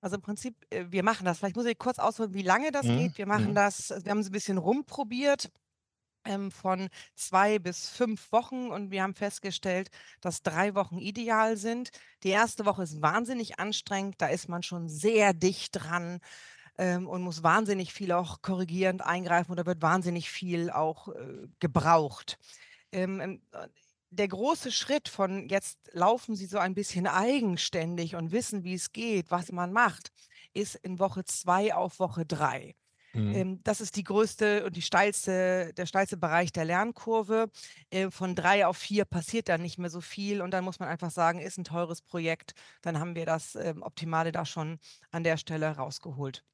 Also 0.00 0.16
im 0.16 0.22
Prinzip, 0.22 0.54
äh, 0.70 0.84
wir 0.88 1.02
machen 1.02 1.24
das. 1.24 1.38
Vielleicht 1.38 1.56
muss 1.56 1.66
ich 1.66 1.78
kurz 1.78 1.98
ausholen, 1.98 2.32
wie 2.32 2.42
lange 2.42 2.70
das 2.70 2.86
mhm. 2.86 2.98
geht. 2.98 3.18
Wir 3.18 3.26
machen 3.26 3.50
mhm. 3.50 3.54
das, 3.54 3.90
wir 3.90 4.10
haben 4.10 4.20
es 4.20 4.28
ein 4.28 4.32
bisschen 4.32 4.58
rumprobiert 4.58 5.50
ähm, 6.26 6.50
von 6.50 6.88
zwei 7.14 7.58
bis 7.58 7.88
fünf 7.88 8.30
Wochen 8.32 8.68
und 8.68 8.90
wir 8.90 9.02
haben 9.02 9.14
festgestellt, 9.14 9.90
dass 10.20 10.42
drei 10.42 10.74
Wochen 10.74 10.98
ideal 10.98 11.56
sind. 11.56 11.90
Die 12.22 12.30
erste 12.30 12.66
Woche 12.66 12.82
ist 12.82 13.02
wahnsinnig 13.02 13.58
anstrengend, 13.58 14.16
da 14.18 14.26
ist 14.26 14.48
man 14.48 14.62
schon 14.62 14.88
sehr 14.88 15.32
dicht 15.32 15.72
dran 15.72 16.20
ähm, 16.78 17.06
und 17.06 17.22
muss 17.22 17.42
wahnsinnig 17.42 17.92
viel 17.92 18.12
auch 18.12 18.42
korrigierend 18.42 19.02
eingreifen 19.02 19.52
oder 19.52 19.66
wird 19.66 19.82
wahnsinnig 19.82 20.30
viel 20.30 20.70
auch 20.70 21.08
äh, 21.08 21.48
gebraucht. 21.60 22.38
Ähm, 22.92 23.20
ähm 23.20 23.42
der 24.10 24.28
große 24.28 24.72
Schritt 24.72 25.08
von 25.08 25.48
jetzt 25.48 25.78
laufen 25.92 26.36
sie 26.36 26.46
so 26.46 26.58
ein 26.58 26.74
bisschen 26.74 27.06
eigenständig 27.06 28.14
und 28.14 28.32
wissen, 28.32 28.64
wie 28.64 28.74
es 28.74 28.92
geht, 28.92 29.30
was 29.30 29.52
man 29.52 29.72
macht, 29.72 30.10
ist 30.54 30.76
in 30.76 30.98
Woche 30.98 31.24
zwei 31.24 31.74
auf 31.74 31.98
Woche 31.98 32.24
drei. 32.24 32.74
Mhm. 33.16 33.34
Ähm, 33.34 33.60
das 33.64 33.80
ist 33.80 33.96
die 33.96 34.04
größte 34.04 34.64
und 34.64 34.76
die 34.76 34.82
steilste, 34.82 35.72
der 35.74 35.86
steilste 35.86 36.16
Bereich 36.16 36.52
der 36.52 36.64
Lernkurve. 36.64 37.50
Äh, 37.90 38.10
von 38.10 38.34
drei 38.34 38.66
auf 38.66 38.76
vier 38.76 39.04
passiert 39.04 39.48
dann 39.48 39.62
nicht 39.62 39.78
mehr 39.78 39.90
so 39.90 40.00
viel 40.00 40.42
und 40.42 40.50
dann 40.52 40.64
muss 40.64 40.78
man 40.78 40.88
einfach 40.88 41.10
sagen, 41.10 41.40
ist 41.40 41.58
ein 41.58 41.64
teures 41.64 42.02
Projekt. 42.02 42.52
Dann 42.82 42.98
haben 42.98 43.14
wir 43.14 43.26
das 43.26 43.54
ähm, 43.56 43.82
Optimale 43.82 44.32
da 44.32 44.44
schon 44.44 44.78
an 45.10 45.24
der 45.24 45.36
Stelle 45.36 45.68
rausgeholt. 45.68 46.44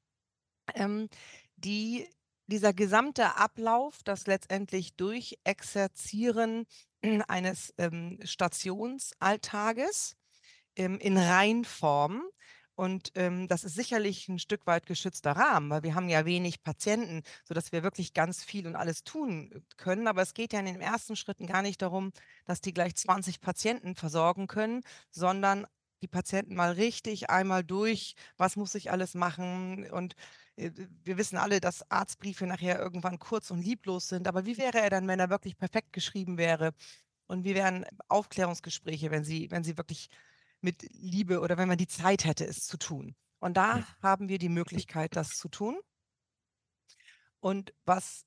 Ähm, 0.75 1.09
die 1.57 2.07
dieser 2.47 2.73
gesamte 2.73 3.37
Ablauf, 3.37 4.03
das 4.03 4.27
letztendlich 4.27 4.95
durch 4.95 5.39
Exerzieren 5.43 6.65
eines 7.27 7.73
Stationsalltages 8.23 10.17
in 10.75 11.17
Reinform. 11.17 12.23
Und 12.75 13.11
ähm, 13.15 13.47
das 13.47 13.63
ist 13.63 13.75
sicherlich 13.75 14.27
ein 14.29 14.39
Stück 14.39 14.65
weit 14.65 14.85
geschützter 14.85 15.33
Rahmen, 15.33 15.69
weil 15.69 15.83
wir 15.83 15.93
haben 15.95 16.09
ja 16.09 16.25
wenig 16.25 16.63
Patienten, 16.63 17.21
sodass 17.43 17.71
wir 17.71 17.83
wirklich 17.83 18.13
ganz 18.13 18.43
viel 18.43 18.65
und 18.65 18.75
alles 18.75 19.03
tun 19.03 19.51
äh, 19.51 19.59
können. 19.77 20.07
Aber 20.07 20.21
es 20.21 20.33
geht 20.33 20.53
ja 20.53 20.59
in 20.59 20.65
den 20.65 20.81
ersten 20.81 21.15
Schritten 21.15 21.45
gar 21.45 21.61
nicht 21.61 21.81
darum, 21.81 22.11
dass 22.45 22.61
die 22.61 22.73
gleich 22.73 22.95
20 22.95 23.41
Patienten 23.41 23.95
versorgen 23.95 24.47
können, 24.47 24.81
sondern 25.11 25.67
die 26.01 26.07
Patienten 26.07 26.55
mal 26.55 26.73
richtig 26.73 27.29
einmal 27.29 27.63
durch, 27.63 28.15
was 28.37 28.55
muss 28.55 28.75
ich 28.75 28.91
alles 28.91 29.13
machen 29.13 29.89
und 29.89 30.15
äh, 30.57 30.71
wir 31.03 31.17
wissen 31.17 31.37
alle, 31.37 31.59
dass 31.61 31.89
Arztbriefe 31.89 32.45
nachher 32.45 32.79
irgendwann 32.79 33.19
kurz 33.19 33.51
und 33.51 33.61
lieblos 33.61 34.09
sind, 34.09 34.27
aber 34.27 34.45
wie 34.45 34.57
wäre 34.57 34.79
er 34.79 34.89
dann, 34.89 35.07
wenn 35.07 35.19
er 35.19 35.29
wirklich 35.29 35.57
perfekt 35.57 35.93
geschrieben 35.93 36.37
wäre? 36.37 36.73
Und 37.27 37.45
wie 37.45 37.55
wären 37.55 37.85
Aufklärungsgespräche, 38.09 39.09
wenn 39.09 39.23
sie, 39.23 39.49
wenn 39.49 39.63
sie 39.63 39.77
wirklich 39.77 40.09
mit 40.63 40.83
Liebe 40.93 41.39
oder 41.41 41.57
wenn 41.57 41.67
man 41.67 41.77
die 41.77 41.87
Zeit 41.87 42.25
hätte, 42.25 42.45
es 42.45 42.65
zu 42.67 42.77
tun? 42.77 43.15
Und 43.39 43.55
da 43.57 43.81
haben 44.01 44.29
wir 44.29 44.39
die 44.39 44.49
Möglichkeit, 44.49 45.15
das 45.15 45.35
zu 45.35 45.49
tun. 45.49 45.79
Und 47.39 47.73
was 47.85 48.25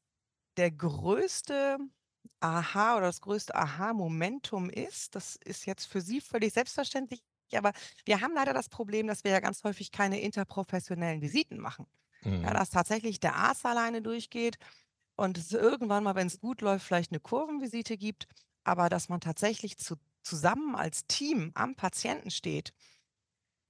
der 0.57 0.71
größte 0.73 1.79
Aha 2.41 2.97
oder 2.99 3.07
das 3.07 3.21
größte 3.23 3.55
Aha-Momentum 3.55 4.71
ist, 4.71 5.15
das 5.17 5.37
ist 5.37 5.67
jetzt 5.67 5.87
für 5.87 6.01
Sie 6.03 6.21
völlig 6.21 6.55
selbstverständlich, 6.55 7.23
aber 7.55 7.73
wir 8.07 8.21
haben 8.21 8.35
leider 8.35 8.55
das 8.55 8.69
Problem, 8.69 9.07
dass 9.09 9.25
wir 9.25 9.33
ja 9.33 9.41
ganz 9.41 9.65
häufig 9.65 9.93
keine 9.93 10.21
interprofessionellen 10.21 11.23
Visiten 11.23 11.59
machen. 11.61 11.87
Ja, 12.45 12.53
Mhm. 12.53 12.55
dass 12.55 12.71
tatsächlich 12.71 13.21
der 13.21 13.37
Arzt 13.37 13.67
alleine 13.67 14.03
durchgeht 14.03 14.59
und 15.17 15.39
es 15.39 15.53
irgendwann 15.53 16.05
mal, 16.05 16.15
wenn 16.17 16.29
es 16.29 16.41
gut 16.41 16.61
läuft, 16.63 16.87
vielleicht 16.87 17.13
eine 17.13 17.21
Kurvenvisite 17.21 17.99
gibt, 17.99 18.27
aber 18.65 18.89
dass 18.91 19.09
man 19.09 19.21
tatsächlich 19.21 19.79
zu, 19.79 19.97
zusammen 20.27 20.77
als 20.77 21.07
Team 21.07 21.53
am 21.55 21.77
Patienten 21.77 22.31
steht, 22.31 22.73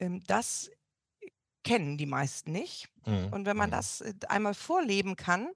ähm, 0.01 0.23
das 0.27 0.71
kennen 1.65 1.99
die 1.99 2.07
meisten 2.07 2.53
nicht. 2.53 2.89
Mhm. 3.07 3.33
Und 3.33 3.47
wenn 3.47 3.57
man 3.57 3.71
Mhm. 3.71 3.71
das 3.71 4.01
äh, 4.01 4.15
einmal 4.29 4.55
vorleben 4.55 5.17
kann, 5.17 5.51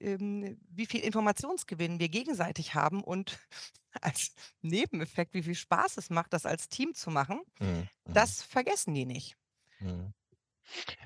ähm, 0.00 0.60
wie 0.68 0.86
viel 0.86 1.00
Informationsgewinn 1.02 2.00
wir 2.00 2.08
gegenseitig 2.10 2.74
haben 2.74 3.04
und 3.04 3.38
als 4.02 4.34
Nebeneffekt, 4.62 5.34
wie 5.34 5.42
viel 5.44 5.54
Spaß 5.56 5.98
es 5.98 6.10
macht, 6.10 6.32
das 6.32 6.46
als 6.46 6.68
Team 6.68 6.94
zu 6.94 7.10
machen, 7.10 7.42
Mhm. 7.60 7.88
Mhm. 8.06 8.14
das 8.14 8.42
vergessen 8.42 8.94
die 8.94 9.06
nicht. 9.06 9.36
Mhm. 9.80 10.12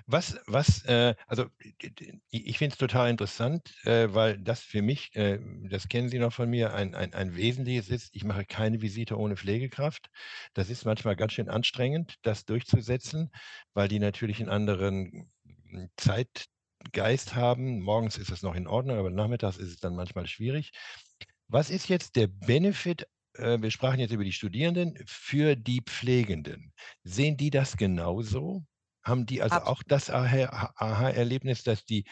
Was, 0.06 0.38
was, 0.46 0.84
äh, 0.86 1.14
also 1.26 1.46
ich 2.30 2.58
finde 2.58 2.72
es 2.72 2.78
total 2.78 3.10
interessant, 3.10 3.74
äh, 3.84 4.08
weil 4.12 4.38
das 4.38 4.62
für 4.62 4.82
mich, 4.82 5.14
äh, 5.14 5.38
das 5.68 5.88
kennen 5.88 6.08
Sie 6.08 6.18
noch 6.18 6.32
von 6.32 6.48
mir, 6.48 6.74
ein, 6.74 6.94
ein, 6.94 7.12
ein 7.14 7.36
Wesentliches 7.36 7.88
ist, 7.90 8.14
ich 8.14 8.24
mache 8.24 8.44
keine 8.44 8.80
Visite 8.80 9.18
ohne 9.18 9.36
Pflegekraft. 9.36 10.08
Das 10.54 10.70
ist 10.70 10.84
manchmal 10.84 11.16
ganz 11.16 11.32
schön 11.34 11.48
anstrengend, 11.48 12.16
das 12.22 12.44
durchzusetzen, 12.44 13.30
weil 13.74 13.88
die 13.88 13.98
natürlich 13.98 14.40
einen 14.40 14.48
anderen 14.48 15.30
Zeitgeist 15.96 17.34
haben. 17.34 17.80
Morgens 17.80 18.16
ist 18.18 18.30
es 18.30 18.42
noch 18.42 18.54
in 18.54 18.66
Ordnung, 18.66 18.98
aber 18.98 19.10
nachmittags 19.10 19.58
ist 19.58 19.68
es 19.68 19.76
dann 19.80 19.94
manchmal 19.94 20.26
schwierig. 20.26 20.72
Was 21.48 21.70
ist 21.70 21.88
jetzt 21.88 22.16
der 22.16 22.28
Benefit? 22.28 23.06
äh, 23.34 23.60
Wir 23.60 23.70
sprachen 23.70 24.00
jetzt 24.00 24.12
über 24.12 24.24
die 24.24 24.32
Studierenden 24.32 24.94
für 25.06 25.56
die 25.56 25.82
Pflegenden. 25.84 26.72
Sehen 27.04 27.36
die 27.36 27.50
das 27.50 27.76
genauso? 27.76 28.64
Haben 29.04 29.26
die 29.26 29.42
also 29.42 29.60
Abs- 29.60 29.68
auch 29.68 29.82
das 29.86 30.10
Aha- 30.10 30.72
Aha-Erlebnis, 30.76 31.62
dass 31.62 31.84
die 31.84 32.04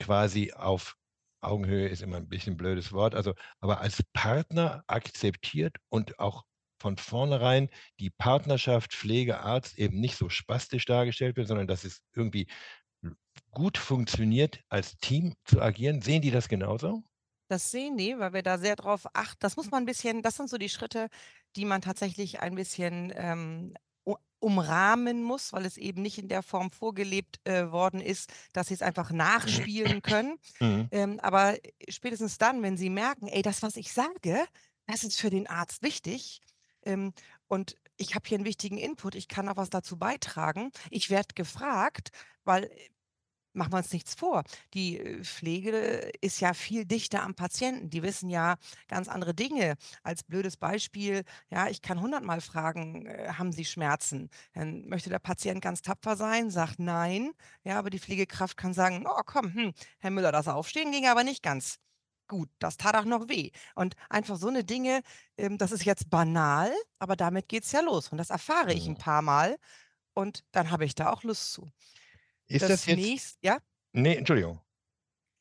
quasi 0.00 0.52
auf 0.52 0.96
Augenhöhe 1.40 1.88
ist 1.88 2.02
immer 2.02 2.18
ein 2.18 2.28
bisschen 2.28 2.54
ein 2.54 2.56
blödes 2.56 2.92
Wort, 2.92 3.14
also 3.14 3.34
aber 3.60 3.80
als 3.80 4.02
Partner 4.12 4.84
akzeptiert 4.86 5.76
und 5.88 6.18
auch 6.20 6.44
von 6.80 6.96
vornherein 6.98 7.68
die 8.00 8.10
Partnerschaft 8.10 8.94
Pflege-Arzt 8.94 9.78
eben 9.78 10.00
nicht 10.00 10.16
so 10.16 10.28
spastisch 10.28 10.84
dargestellt 10.86 11.36
wird, 11.36 11.48
sondern 11.48 11.66
dass 11.66 11.84
es 11.84 12.02
irgendwie 12.14 12.48
gut 13.52 13.78
funktioniert, 13.78 14.62
als 14.68 14.96
Team 14.96 15.34
zu 15.44 15.60
agieren. 15.62 16.02
Sehen 16.02 16.22
die 16.22 16.32
das 16.32 16.48
genauso? 16.48 17.04
Das 17.48 17.70
sehen 17.70 17.96
die, 17.96 18.18
weil 18.18 18.32
wir 18.32 18.42
da 18.42 18.58
sehr 18.58 18.76
drauf 18.76 19.06
achten. 19.14 19.38
Das 19.40 19.56
muss 19.56 19.70
man 19.70 19.82
ein 19.82 19.86
bisschen, 19.86 20.22
das 20.22 20.36
sind 20.36 20.48
so 20.48 20.56
die 20.58 20.68
Schritte, 20.70 21.08
die 21.56 21.64
man 21.66 21.82
tatsächlich 21.82 22.40
ein 22.40 22.54
bisschen 22.54 23.12
ähm, 23.14 23.74
umrahmen 24.42 25.22
muss, 25.22 25.52
weil 25.52 25.64
es 25.64 25.76
eben 25.76 26.02
nicht 26.02 26.18
in 26.18 26.28
der 26.28 26.42
Form 26.42 26.70
vorgelebt 26.70 27.40
äh, 27.44 27.70
worden 27.70 28.00
ist, 28.00 28.32
dass 28.52 28.68
sie 28.68 28.74
es 28.74 28.82
einfach 28.82 29.10
nachspielen 29.10 30.02
können. 30.02 30.38
Mhm. 30.60 30.88
Ähm, 30.90 31.20
aber 31.20 31.56
spätestens 31.88 32.38
dann, 32.38 32.62
wenn 32.62 32.76
sie 32.76 32.90
merken, 32.90 33.28
ey, 33.28 33.42
das, 33.42 33.62
was 33.62 33.76
ich 33.76 33.92
sage, 33.92 34.44
das 34.86 35.04
ist 35.04 35.20
für 35.20 35.30
den 35.30 35.46
Arzt 35.46 35.82
wichtig. 35.82 36.40
Ähm, 36.84 37.12
und 37.46 37.76
ich 37.96 38.14
habe 38.14 38.28
hier 38.28 38.36
einen 38.36 38.44
wichtigen 38.44 38.78
Input, 38.78 39.14
ich 39.14 39.28
kann 39.28 39.48
auch 39.48 39.56
was 39.56 39.70
dazu 39.70 39.96
beitragen. 39.96 40.72
Ich 40.90 41.08
werde 41.08 41.34
gefragt, 41.34 42.10
weil 42.44 42.70
machen 43.52 43.72
wir 43.72 43.78
uns 43.78 43.92
nichts 43.92 44.14
vor. 44.14 44.42
Die 44.74 44.98
äh, 44.98 45.24
Pflege 45.24 46.10
ist 46.20 46.40
ja 46.40 46.54
viel 46.54 46.84
dichter 46.84 47.22
am 47.22 47.34
Patienten. 47.34 47.90
Die 47.90 48.02
wissen 48.02 48.30
ja 48.30 48.56
ganz 48.88 49.08
andere 49.08 49.34
Dinge. 49.34 49.76
Als 50.02 50.22
blödes 50.22 50.56
Beispiel, 50.56 51.22
ja, 51.50 51.68
ich 51.68 51.82
kann 51.82 52.00
hundertmal 52.00 52.40
fragen, 52.40 53.06
äh, 53.06 53.32
haben 53.38 53.52
Sie 53.52 53.64
Schmerzen? 53.64 54.28
Dann 54.54 54.86
möchte 54.88 55.10
der 55.10 55.18
Patient 55.18 55.60
ganz 55.62 55.82
tapfer 55.82 56.16
sein, 56.16 56.50
sagt 56.50 56.78
nein. 56.78 57.32
Ja, 57.64 57.78
aber 57.78 57.90
die 57.90 57.98
Pflegekraft 58.00 58.56
kann 58.56 58.74
sagen, 58.74 59.04
oh 59.06 59.20
komm, 59.26 59.52
hm, 59.54 59.72
Herr 59.98 60.10
Müller, 60.10 60.32
das 60.32 60.48
Aufstehen 60.48 60.92
ging 60.92 61.06
aber 61.06 61.24
nicht 61.24 61.42
ganz 61.42 61.78
gut. 62.28 62.48
Das 62.58 62.76
tat 62.76 62.96
auch 62.96 63.04
noch 63.04 63.28
weh. 63.28 63.50
Und 63.74 63.94
einfach 64.08 64.36
so 64.36 64.48
eine 64.48 64.64
Dinge, 64.64 65.02
ähm, 65.36 65.58
das 65.58 65.72
ist 65.72 65.84
jetzt 65.84 66.10
banal, 66.10 66.72
aber 66.98 67.16
damit 67.16 67.48
geht 67.48 67.64
es 67.64 67.72
ja 67.72 67.80
los. 67.80 68.08
Und 68.08 68.18
das 68.18 68.30
erfahre 68.30 68.72
ich 68.72 68.86
ein 68.88 68.94
Mhm. 68.94 68.98
paar 68.98 69.22
Mal. 69.22 69.56
Und 70.14 70.44
dann 70.52 70.70
habe 70.70 70.84
ich 70.84 70.94
da 70.94 71.10
auch 71.12 71.22
Lust 71.24 71.52
zu. 71.52 71.70
Ist 72.54 72.68
das 72.68 72.86
jetzt. 72.86 72.96
nächste, 72.96 73.38
ja? 73.42 73.58
Nee, 73.92 74.16
Entschuldigung. 74.16 74.60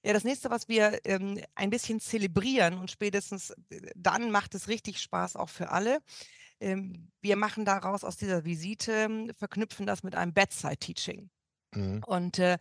Ja, 0.03 0.13
das 0.13 0.23
nächste, 0.23 0.49
was 0.49 0.67
wir 0.67 0.99
ähm, 1.05 1.39
ein 1.53 1.69
bisschen 1.69 1.99
zelebrieren 1.99 2.77
und 2.79 2.89
spätestens 2.89 3.51
äh, 3.69 3.91
dann 3.95 4.31
macht 4.31 4.55
es 4.55 4.67
richtig 4.67 4.99
Spaß 4.99 5.35
auch 5.35 5.49
für 5.49 5.69
alle. 5.69 5.99
Ähm, 6.59 7.09
wir 7.21 7.35
machen 7.35 7.65
daraus 7.65 8.03
aus 8.03 8.17
dieser 8.17 8.43
Visite, 8.45 8.91
ähm, 8.91 9.31
verknüpfen 9.35 9.85
das 9.85 10.03
mit 10.03 10.15
einem 10.15 10.33
Bedside-Teaching. 10.33 11.29
Mhm. 11.75 12.03
Und 12.05 12.39
äh, 12.39 12.57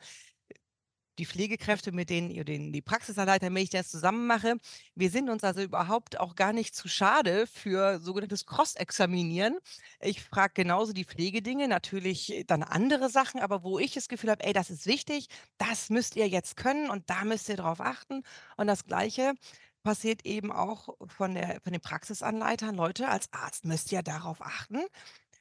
die 1.20 1.26
Pflegekräfte, 1.26 1.92
mit 1.92 2.10
denen 2.10 2.30
ihr 2.30 2.44
den, 2.44 2.72
die 2.72 2.80
Praxisanleiter, 2.80 3.46
wenn 3.46 3.56
ich 3.58 3.70
das 3.70 3.90
zusammen 3.90 4.26
mache, 4.26 4.56
wir 4.94 5.10
sind 5.10 5.28
uns 5.28 5.44
also 5.44 5.60
überhaupt 5.60 6.18
auch 6.18 6.34
gar 6.34 6.54
nicht 6.54 6.74
zu 6.74 6.88
schade 6.88 7.46
für 7.46 8.00
sogenanntes 8.00 8.46
Cross-Examinieren. 8.46 9.58
Ich 10.00 10.22
frage 10.24 10.54
genauso 10.54 10.92
die 10.94 11.04
Pflegedinge, 11.04 11.68
natürlich 11.68 12.44
dann 12.46 12.62
andere 12.62 13.10
Sachen, 13.10 13.40
aber 13.40 13.62
wo 13.62 13.78
ich 13.78 13.92
das 13.92 14.08
Gefühl 14.08 14.30
habe, 14.30 14.44
ey, 14.44 14.54
das 14.54 14.70
ist 14.70 14.86
wichtig, 14.86 15.28
das 15.58 15.90
müsst 15.90 16.16
ihr 16.16 16.26
jetzt 16.26 16.56
können 16.56 16.88
und 16.90 17.10
da 17.10 17.24
müsst 17.24 17.50
ihr 17.50 17.56
drauf 17.56 17.80
achten. 17.80 18.22
Und 18.56 18.66
das 18.66 18.86
Gleiche 18.86 19.34
passiert 19.82 20.24
eben 20.24 20.50
auch 20.50 20.96
von, 21.06 21.34
der, 21.34 21.60
von 21.62 21.72
den 21.72 21.82
Praxisanleitern. 21.82 22.74
Leute, 22.74 23.08
als 23.08 23.30
Arzt 23.32 23.66
müsst 23.66 23.92
ihr 23.92 24.02
darauf 24.02 24.40
achten, 24.40 24.78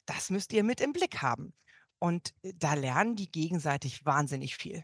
das 0.06 0.30
müsst 0.30 0.52
ihr 0.52 0.64
mit 0.64 0.82
im 0.82 0.92
Blick 0.92 1.22
haben. 1.22 1.54
Und 2.00 2.34
äh, 2.44 2.54
da 2.56 2.74
lernen 2.74 3.16
die 3.16 3.32
gegenseitig 3.32 4.06
wahnsinnig 4.06 4.58
viel. 4.58 4.84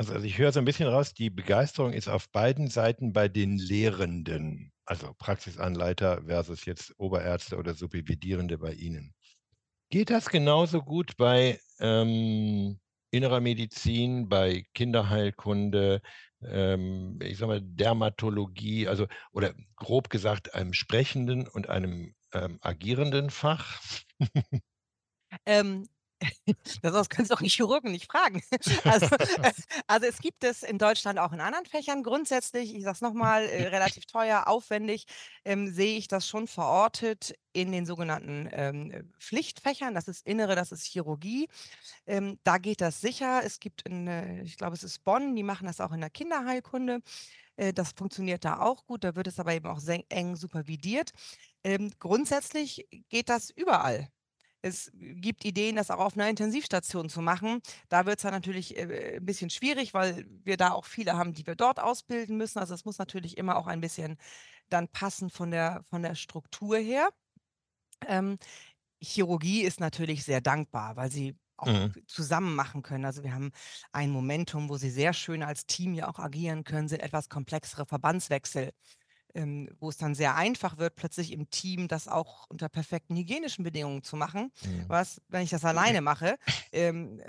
Also, 0.00 0.14
also 0.14 0.24
ich 0.24 0.38
höre 0.38 0.50
so 0.50 0.60
ein 0.60 0.64
bisschen 0.64 0.88
raus, 0.88 1.12
die 1.12 1.28
Begeisterung 1.28 1.92
ist 1.92 2.08
auf 2.08 2.30
beiden 2.30 2.68
Seiten 2.68 3.12
bei 3.12 3.28
den 3.28 3.58
Lehrenden, 3.58 4.72
also 4.86 5.12
Praxisanleiter 5.18 6.22
versus 6.24 6.64
jetzt 6.64 6.98
Oberärzte 6.98 7.58
oder 7.58 7.74
Supervidierende 7.74 8.56
bei 8.56 8.72
Ihnen. 8.72 9.12
Geht 9.90 10.08
das 10.08 10.30
genauso 10.30 10.80
gut 10.80 11.18
bei 11.18 11.60
ähm, 11.80 12.80
innerer 13.10 13.40
Medizin, 13.40 14.30
bei 14.30 14.64
Kinderheilkunde, 14.72 16.00
ähm, 16.40 17.18
ich 17.22 17.36
sag 17.36 17.48
mal 17.48 17.60
Dermatologie, 17.60 18.88
also 18.88 19.06
oder 19.32 19.52
grob 19.76 20.08
gesagt 20.08 20.54
einem 20.54 20.72
sprechenden 20.72 21.46
und 21.46 21.68
einem 21.68 22.14
ähm, 22.32 22.56
agierenden 22.62 23.28
Fach? 23.28 23.78
Ähm, 25.46 25.86
das 26.82 27.08
können 27.08 27.26
Sie 27.26 27.34
auch 27.34 27.40
einen 27.40 27.48
Chirurgen 27.48 27.92
nicht 27.92 28.10
fragen. 28.10 28.42
Also, 28.84 29.06
also 29.86 30.06
es 30.06 30.18
gibt 30.18 30.44
es 30.44 30.62
in 30.62 30.78
Deutschland 30.78 31.18
auch 31.18 31.32
in 31.32 31.40
anderen 31.40 31.66
Fächern. 31.66 32.02
Grundsätzlich, 32.02 32.74
ich 32.74 32.82
sage 32.82 32.94
es 32.94 33.00
nochmal, 33.00 33.44
äh, 33.44 33.68
relativ 33.68 34.06
teuer, 34.06 34.46
aufwendig, 34.46 35.06
ähm, 35.44 35.72
sehe 35.72 35.96
ich 35.96 36.08
das 36.08 36.26
schon 36.26 36.46
verortet 36.46 37.34
in 37.52 37.72
den 37.72 37.86
sogenannten 37.86 38.48
ähm, 38.52 39.12
Pflichtfächern. 39.18 39.94
Das 39.94 40.08
ist 40.08 40.26
Innere, 40.26 40.54
das 40.54 40.72
ist 40.72 40.84
Chirurgie. 40.84 41.48
Ähm, 42.06 42.38
da 42.44 42.58
geht 42.58 42.80
das 42.80 43.00
sicher. 43.00 43.42
Es 43.44 43.60
gibt, 43.60 43.82
in, 43.82 44.06
äh, 44.06 44.42
ich 44.42 44.56
glaube, 44.56 44.74
es 44.74 44.84
ist 44.84 45.04
Bonn, 45.04 45.34
die 45.36 45.42
machen 45.42 45.66
das 45.66 45.80
auch 45.80 45.92
in 45.92 46.00
der 46.00 46.10
Kinderheilkunde. 46.10 47.00
Äh, 47.56 47.72
das 47.72 47.92
funktioniert 47.92 48.44
da 48.44 48.60
auch 48.60 48.86
gut. 48.86 49.04
Da 49.04 49.14
wird 49.14 49.26
es 49.26 49.38
aber 49.38 49.54
eben 49.54 49.66
auch 49.66 49.80
eng 50.08 50.36
supervidiert. 50.36 51.12
Ähm, 51.64 51.92
grundsätzlich 51.98 52.86
geht 53.08 53.28
das 53.28 53.50
überall. 53.50 54.08
Es 54.62 54.90
gibt 54.94 55.44
Ideen, 55.44 55.76
das 55.76 55.90
auch 55.90 55.98
auf 56.00 56.14
einer 56.16 56.28
Intensivstation 56.28 57.08
zu 57.08 57.22
machen. 57.22 57.60
Da 57.88 58.04
wird 58.06 58.18
es 58.18 58.22
dann 58.22 58.32
natürlich 58.34 58.76
äh, 58.76 59.16
ein 59.16 59.24
bisschen 59.24 59.50
schwierig, 59.50 59.94
weil 59.94 60.26
wir 60.44 60.56
da 60.58 60.72
auch 60.72 60.84
viele 60.84 61.16
haben, 61.16 61.32
die 61.32 61.46
wir 61.46 61.54
dort 61.56 61.80
ausbilden 61.80 62.36
müssen. 62.36 62.58
Also 62.58 62.74
es 62.74 62.84
muss 62.84 62.98
natürlich 62.98 63.38
immer 63.38 63.56
auch 63.56 63.66
ein 63.66 63.80
bisschen 63.80 64.18
dann 64.68 64.88
passen 64.88 65.30
von 65.30 65.50
der, 65.50 65.84
von 65.90 66.02
der 66.02 66.14
Struktur 66.14 66.76
her. 66.78 67.08
Ähm, 68.06 68.38
Chirurgie 69.02 69.62
ist 69.62 69.80
natürlich 69.80 70.24
sehr 70.24 70.40
dankbar, 70.40 70.96
weil 70.96 71.10
sie 71.12 71.36
auch 71.56 71.74
Mhm. 71.74 71.94
zusammen 72.06 72.54
machen 72.56 72.82
können. 72.82 73.04
Also 73.06 73.22
wir 73.24 73.34
haben 73.34 73.52
ein 73.92 74.10
Momentum, 74.10 74.68
wo 74.70 74.76
sie 74.78 74.90
sehr 74.90 75.12
schön 75.14 75.42
als 75.42 75.66
Team 75.66 75.94
ja 75.94 76.08
auch 76.08 76.18
agieren 76.18 76.64
können, 76.64 76.88
sind 76.88 77.00
etwas 77.02 77.28
komplexere 77.28 77.86
Verbandswechsel 77.86 78.72
ähm, 79.34 79.68
wo 79.78 79.88
es 79.88 79.96
dann 79.96 80.14
sehr 80.14 80.36
einfach 80.36 80.78
wird, 80.78 80.96
plötzlich 80.96 81.32
im 81.32 81.50
Team 81.50 81.88
das 81.88 82.08
auch 82.08 82.46
unter 82.48 82.68
perfekten 82.68 83.16
hygienischen 83.16 83.64
Bedingungen 83.64 84.02
zu 84.02 84.16
machen. 84.16 84.52
Mhm. 84.64 84.84
Was, 84.88 85.20
wenn 85.28 85.42
ich 85.42 85.50
das 85.50 85.64
alleine 85.64 86.00
mache, 86.00 86.38
ähm, 86.72 87.20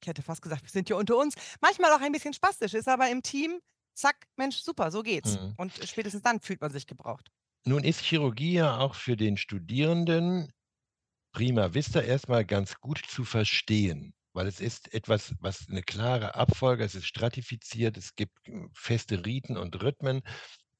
ich 0.00 0.08
hätte 0.08 0.22
fast 0.22 0.42
gesagt, 0.42 0.62
wir 0.62 0.70
sind 0.70 0.88
hier 0.88 0.96
unter 0.96 1.16
uns, 1.16 1.34
manchmal 1.60 1.92
auch 1.92 2.00
ein 2.00 2.12
bisschen 2.12 2.34
spastisch 2.34 2.74
ist, 2.74 2.88
aber 2.88 3.08
im 3.08 3.22
Team, 3.22 3.60
zack, 3.94 4.26
Mensch, 4.36 4.56
super, 4.58 4.90
so 4.90 5.02
geht's. 5.02 5.38
Mhm. 5.38 5.54
Und 5.56 5.72
spätestens 5.84 6.22
dann 6.22 6.40
fühlt 6.40 6.60
man 6.60 6.72
sich 6.72 6.86
gebraucht. 6.86 7.30
Nun 7.64 7.84
ist 7.84 8.00
Chirurgie 8.00 8.54
ja 8.54 8.78
auch 8.78 8.94
für 8.94 9.16
den 9.16 9.36
Studierenden 9.36 10.52
prima 11.32 11.72
vista 11.74 12.00
erstmal 12.00 12.44
ganz 12.44 12.74
gut 12.80 13.00
zu 13.08 13.24
verstehen, 13.24 14.14
weil 14.32 14.46
es 14.46 14.60
ist 14.60 14.92
etwas, 14.92 15.34
was 15.40 15.68
eine 15.68 15.82
klare 15.82 16.34
Abfolge, 16.34 16.84
es 16.84 16.94
ist 16.94 17.06
stratifiziert, 17.06 17.96
es 17.96 18.14
gibt 18.16 18.36
hm, 18.44 18.70
feste 18.74 19.24
Riten 19.24 19.56
und 19.56 19.80
Rhythmen. 19.82 20.22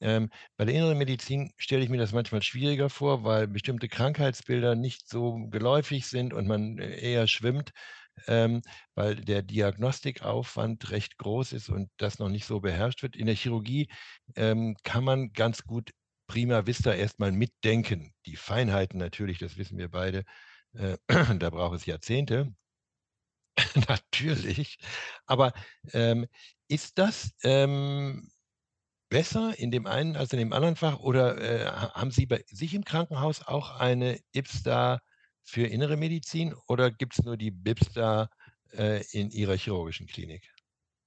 Ähm, 0.02 0.30
bei 0.56 0.64
der 0.64 0.74
inneren 0.74 0.98
Medizin 0.98 1.52
stelle 1.56 1.84
ich 1.84 1.88
mir 1.88 1.98
das 1.98 2.12
manchmal 2.12 2.42
schwieriger 2.42 2.90
vor, 2.90 3.24
weil 3.24 3.46
bestimmte 3.48 3.88
Krankheitsbilder 3.88 4.74
nicht 4.74 5.08
so 5.08 5.46
geläufig 5.48 6.06
sind 6.08 6.34
und 6.34 6.48
man 6.48 6.78
äh, 6.78 6.98
eher 7.00 7.28
schwimmt, 7.28 7.70
ähm, 8.26 8.62
weil 8.94 9.16
der 9.16 9.42
Diagnostikaufwand 9.42 10.90
recht 10.90 11.18
groß 11.18 11.52
ist 11.52 11.68
und 11.68 11.88
das 11.98 12.18
noch 12.18 12.28
nicht 12.28 12.46
so 12.46 12.60
beherrscht 12.60 13.02
wird. 13.02 13.16
In 13.16 13.26
der 13.26 13.36
Chirurgie 13.36 13.88
ähm, 14.36 14.76
kann 14.82 15.04
man 15.04 15.32
ganz 15.32 15.64
gut 15.64 15.92
prima 16.26 16.66
vista 16.66 16.92
erstmal 16.92 17.32
mitdenken. 17.32 18.12
Die 18.26 18.36
Feinheiten 18.36 18.98
natürlich, 18.98 19.38
das 19.38 19.56
wissen 19.56 19.78
wir 19.78 19.90
beide, 19.90 20.24
äh, 20.74 20.96
da 21.38 21.50
braucht 21.50 21.76
es 21.76 21.86
Jahrzehnte. 21.86 22.52
natürlich. 23.88 24.78
Aber 25.26 25.52
ähm, 25.92 26.26
ist 26.68 26.98
das 26.98 27.32
ähm, 27.44 28.30
besser 29.12 29.58
in 29.58 29.70
dem 29.70 29.86
einen 29.86 30.16
als 30.16 30.32
in 30.32 30.38
dem 30.40 30.52
anderen 30.52 30.76
Fach 30.76 30.98
oder 31.00 31.38
äh, 31.40 31.66
haben 31.66 32.10
Sie 32.10 32.26
bei 32.26 32.44
sich 32.48 32.74
im 32.74 32.84
Krankenhaus 32.84 33.42
auch 33.46 33.78
eine 33.80 34.18
IPSTA 34.32 35.00
für 35.44 35.66
innere 35.66 35.96
Medizin 35.96 36.54
oder 36.68 36.90
gibt 36.90 37.18
es 37.18 37.24
nur 37.24 37.36
die 37.36 37.50
BIPSTA 37.50 38.30
äh, 38.72 39.04
in 39.12 39.30
Ihrer 39.30 39.56
chirurgischen 39.56 40.06
Klinik? 40.08 40.50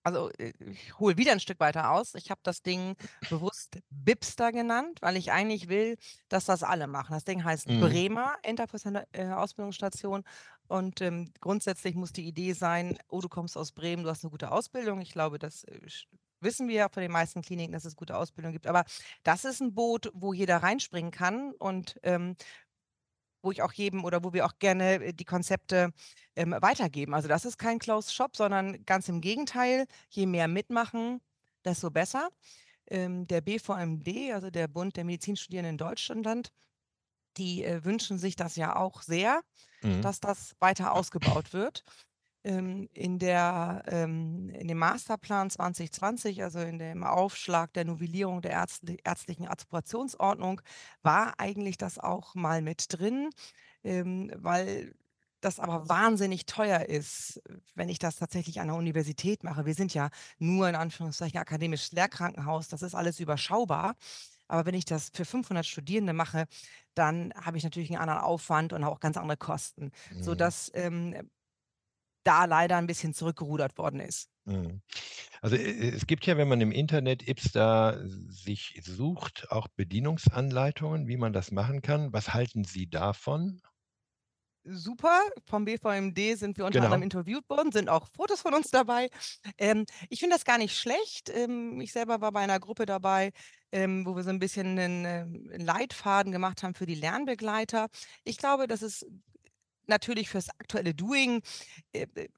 Also 0.03 0.29
äh, 0.37 0.53
ich 0.59 0.97
hole 0.99 1.17
wieder 1.17 1.31
ein 1.31 1.39
Stück 1.39 1.59
weiter 1.59 1.91
aus. 1.91 2.13
Ich 2.15 2.29
habe 2.29 2.41
das 2.43 2.61
Ding 2.61 2.95
bewusst 3.27 3.79
Bipster 3.89 4.51
genannt, 4.51 4.99
weil 5.01 5.17
ich 5.17 5.31
eigentlich 5.31 5.67
will, 5.67 5.97
dass 6.29 6.45
das 6.45 6.61
alle 6.63 6.87
machen. 6.87 7.13
Das 7.13 7.23
Ding 7.23 7.43
heißt 7.43 7.67
Mhm. 7.67 7.75
Bremer 7.77 8.35
Interprofessionelle 8.43 9.07
äh, 9.13 9.27
Ausbildungsstation. 9.29 10.23
Und 10.67 11.01
ähm, 11.01 11.31
grundsätzlich 11.41 11.95
muss 11.95 12.11
die 12.13 12.27
Idee 12.27 12.53
sein, 12.53 12.97
oh, 13.09 13.21
du 13.21 13.29
kommst 13.29 13.57
aus 13.57 13.71
Bremen, 13.71 14.03
du 14.03 14.09
hast 14.09 14.23
eine 14.23 14.31
gute 14.31 14.51
Ausbildung. 14.51 15.01
Ich 15.01 15.11
glaube, 15.11 15.39
das 15.39 15.63
äh, 15.65 15.79
wissen 16.41 16.67
wir 16.67 16.75
ja 16.75 16.89
von 16.89 17.01
den 17.01 17.11
meisten 17.11 17.41
Kliniken, 17.41 17.73
dass 17.73 17.85
es 17.85 17.95
gute 17.95 18.17
Ausbildung 18.17 18.51
gibt. 18.51 18.67
Aber 18.67 18.83
das 19.23 19.45
ist 19.45 19.61
ein 19.61 19.73
Boot, 19.73 20.11
wo 20.13 20.33
jeder 20.33 20.57
reinspringen 20.57 21.11
kann 21.11 21.53
und 21.53 21.99
ähm, 22.03 22.35
wo 23.41 23.51
ich 23.51 23.61
auch 23.61 23.73
jedem 23.73 24.03
oder 24.05 24.23
wo 24.23 24.33
wir 24.33 24.45
auch 24.45 24.57
gerne 24.59 25.03
äh, 25.03 25.13
die 25.13 25.25
Konzepte 25.25 25.91
ähm, 26.35 26.55
weitergeben. 26.59 27.13
Also 27.13 27.27
das 27.27 27.45
ist 27.45 27.57
kein 27.57 27.79
Closed 27.79 28.13
Shop, 28.13 28.35
sondern 28.35 28.85
ganz 28.85 29.07
im 29.09 29.21
Gegenteil, 29.21 29.85
je 30.09 30.25
mehr 30.25 30.47
mitmachen, 30.47 31.21
desto 31.63 31.91
besser. 31.91 32.29
Ähm, 32.87 33.27
der 33.27 33.41
BVMD, 33.41 34.33
also 34.33 34.49
der 34.49 34.67
Bund 34.67 34.95
der 34.95 35.05
Medizinstudierenden 35.05 35.73
in 35.73 35.77
Deutschland, 35.77 36.51
die 37.37 37.63
äh, 37.63 37.83
wünschen 37.83 38.17
sich 38.17 38.35
das 38.35 38.55
ja 38.55 38.75
auch 38.75 39.01
sehr, 39.01 39.41
Mhm. 39.85 40.01
dass 40.01 40.19
das 40.19 40.55
weiter 40.59 40.93
ausgebaut 40.93 41.53
wird. 41.53 41.83
Ähm, 42.45 42.89
in, 42.93 43.17
der, 43.17 43.83
ähm, 43.87 44.49
in 44.49 44.67
dem 44.67 44.77
Masterplan 44.77 45.49
2020, 45.49 46.43
also 46.43 46.59
in 46.59 46.77
dem 46.77 47.03
Aufschlag 47.03 47.73
der 47.73 47.85
Novellierung 47.85 48.41
der 48.43 48.51
ärztli 48.51 48.99
ärztlichen 49.03 49.47
Aspirationsordnung, 49.47 50.61
war 51.01 51.39
eigentlich 51.39 51.77
das 51.77 51.97
auch 51.97 52.35
mal 52.35 52.61
mit 52.61 52.85
drin, 52.89 53.31
ähm, 53.83 54.31
weil 54.35 54.93
das 55.41 55.59
aber 55.59 55.89
wahnsinnig 55.89 56.45
teuer 56.45 56.81
ist, 56.85 57.41
wenn 57.75 57.89
ich 57.89 57.99
das 57.99 58.17
tatsächlich 58.17 58.59
an 58.61 58.67
der 58.67 58.75
Universität 58.77 59.43
mache. 59.43 59.65
Wir 59.65 59.75
sind 59.75 59.93
ja 59.93 60.09
nur 60.39 60.69
in 60.69 60.75
Anführungszeichen 60.75 61.39
akademisches 61.39 61.91
Lehrkrankenhaus, 61.93 62.67
das 62.67 62.81
ist 62.83 62.95
alles 62.95 63.19
überschaubar. 63.19 63.95
Aber 64.47 64.65
wenn 64.65 64.75
ich 64.75 64.85
das 64.85 65.09
für 65.13 65.25
500 65.25 65.65
Studierende 65.65 66.13
mache, 66.13 66.45
dann 66.93 67.33
habe 67.35 67.57
ich 67.57 67.63
natürlich 67.63 67.89
einen 67.91 68.01
anderen 68.01 68.21
Aufwand 68.21 68.73
und 68.73 68.83
auch 68.83 68.99
ganz 68.99 69.17
andere 69.17 69.37
Kosten, 69.37 69.91
Mhm. 70.11 70.21
sodass 70.21 70.71
ähm, 70.75 71.15
da 72.25 72.45
leider 72.45 72.77
ein 72.77 72.87
bisschen 72.87 73.13
zurückgerudert 73.13 73.77
worden 73.77 73.99
ist. 74.01 74.29
Mhm. 74.45 74.81
Also 75.41 75.55
äh, 75.55 75.89
es 75.89 76.07
gibt 76.07 76.25
ja, 76.27 76.37
wenn 76.37 76.47
man 76.47 76.61
im 76.61 76.71
Internet 76.71 77.27
IPSTA 77.27 77.99
sich 78.29 78.79
sucht, 78.83 79.47
auch 79.51 79.67
Bedienungsanleitungen, 79.69 81.07
wie 81.07 81.17
man 81.17 81.33
das 81.33 81.51
machen 81.51 81.81
kann. 81.81 82.13
Was 82.13 82.33
halten 82.33 82.63
Sie 82.63 82.89
davon? 82.89 83.61
Super, 84.67 85.21
vom 85.45 85.63
BVMD 85.65 86.35
sind 86.35 86.57
wir 86.57 86.65
unter 86.65 86.81
Genau. 86.81 86.85
anderem 86.85 87.03
interviewt 87.03 87.47
worden, 87.49 87.71
sind 87.71 87.87
auch 87.87 88.07
Fotos 88.15 88.41
von 88.41 88.55
uns 88.55 88.71
dabei. 88.71 89.09
Ähm, 89.59 89.85
ich 90.09 90.19
finde 90.19 90.35
das 90.35 90.43
gar 90.43 90.57
nicht 90.57 90.75
schlecht. 90.75 91.29
Ähm, 91.29 91.79
ich 91.81 91.91
selber 91.91 92.19
war 92.19 92.31
bei 92.31 92.39
einer 92.41 92.59
Gruppe 92.59 92.87
dabei, 92.87 93.31
ähm, 93.71 94.07
wo 94.07 94.15
wir 94.15 94.23
so 94.23 94.31
ein 94.31 94.39
bisschen 94.39 94.79
einen, 94.79 95.05
ähm, 95.05 95.49
einen 95.53 95.65
Leitfaden 95.65 96.31
gemacht 96.31 96.63
haben 96.63 96.73
für 96.73 96.87
die 96.87 96.95
Lernbegleiter. 96.95 97.89
Ich 98.23 98.37
glaube, 98.39 98.65
das 98.65 98.81
ist 98.81 99.05
natürlich 99.89 100.29
fürs 100.29 100.49
aktuelle 100.49 100.93
Doing 100.95 101.41
äh, 101.93 102.07
äh, 102.15 102.29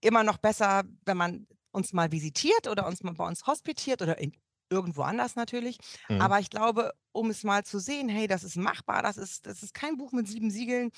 immer 0.00 0.24
noch 0.24 0.38
besser, 0.38 0.84
wenn 1.04 1.16
man 1.16 1.46
uns 1.70 1.92
mal 1.92 2.12
visitiert 2.12 2.66
oder 2.68 2.86
uns 2.86 3.02
mal 3.02 3.14
bei 3.14 3.26
uns 3.26 3.46
hospitiert 3.46 4.02
oder 4.02 4.18
in, 4.18 4.32
irgendwo 4.70 5.02
anders 5.02 5.36
natürlich. 5.36 5.78
Mhm. 6.08 6.20
Aber 6.20 6.38
ich 6.40 6.50
glaube, 6.50 6.92
um 7.12 7.30
es 7.30 7.44
mal 7.44 7.64
zu 7.64 7.78
sehen, 7.78 8.08
hey, 8.08 8.26
das 8.26 8.44
ist 8.44 8.56
machbar, 8.56 9.02
das 9.02 9.16
ist, 9.16 9.46
das 9.46 9.62
ist 9.62 9.74
kein 9.74 9.96
Buch 9.96 10.12
mit 10.12 10.28
sieben 10.28 10.50
Siegeln 10.50 10.90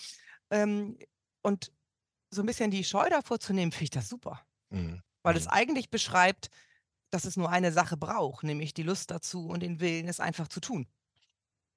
ähm, 0.50 0.98
und 1.42 1.72
so 2.30 2.42
ein 2.42 2.46
bisschen 2.46 2.70
die 2.70 2.84
Scheu 2.84 3.08
davor 3.10 3.40
zu 3.40 3.54
nehmen, 3.54 3.72
finde 3.72 3.84
ich 3.84 3.90
das 3.90 4.08
super. 4.08 4.42
Mhm. 4.70 5.02
Weil 5.24 5.36
es 5.36 5.46
Mhm. 5.46 5.50
eigentlich 5.50 5.90
beschreibt, 5.90 6.50
dass 7.10 7.24
es 7.24 7.36
nur 7.36 7.50
eine 7.50 7.72
Sache 7.72 7.96
braucht, 7.96 8.44
nämlich 8.44 8.74
die 8.74 8.82
Lust 8.82 9.10
dazu 9.10 9.46
und 9.48 9.62
den 9.62 9.80
Willen, 9.80 10.08
es 10.08 10.20
einfach 10.20 10.48
zu 10.48 10.60
tun. 10.60 10.88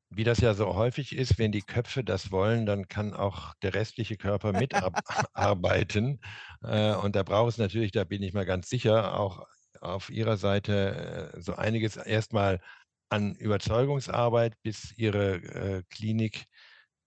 Wie 0.10 0.24
das 0.24 0.40
ja 0.40 0.54
so 0.54 0.76
häufig 0.76 1.16
ist, 1.16 1.38
wenn 1.38 1.52
die 1.52 1.62
Köpfe 1.62 2.04
das 2.04 2.32
wollen, 2.32 2.66
dann 2.66 2.88
kann 2.88 3.14
auch 3.14 3.54
der 3.62 3.74
restliche 3.74 4.18
Körper 4.18 4.54
mitarbeiten. 4.54 6.20
Äh, 6.64 6.96
und 6.96 7.16
da 7.16 7.22
braucht 7.22 7.52
es 7.52 7.58
natürlich, 7.60 7.92
da 7.92 8.04
bin 8.04 8.24
ich 8.24 8.34
mal 8.34 8.46
ganz 8.46 8.68
sicher, 8.68 9.20
auch 9.20 9.46
auf 9.80 10.10
Ihrer 10.10 10.38
Seite 10.38 11.34
äh, 11.36 11.42
so 11.42 11.54
einiges 11.56 11.98
erstmal 11.98 12.62
an 13.10 13.36
Überzeugungsarbeit, 13.36 14.56
bis 14.64 14.92
Ihre 14.98 15.36
äh, 15.36 15.84
Klinik 15.90 16.48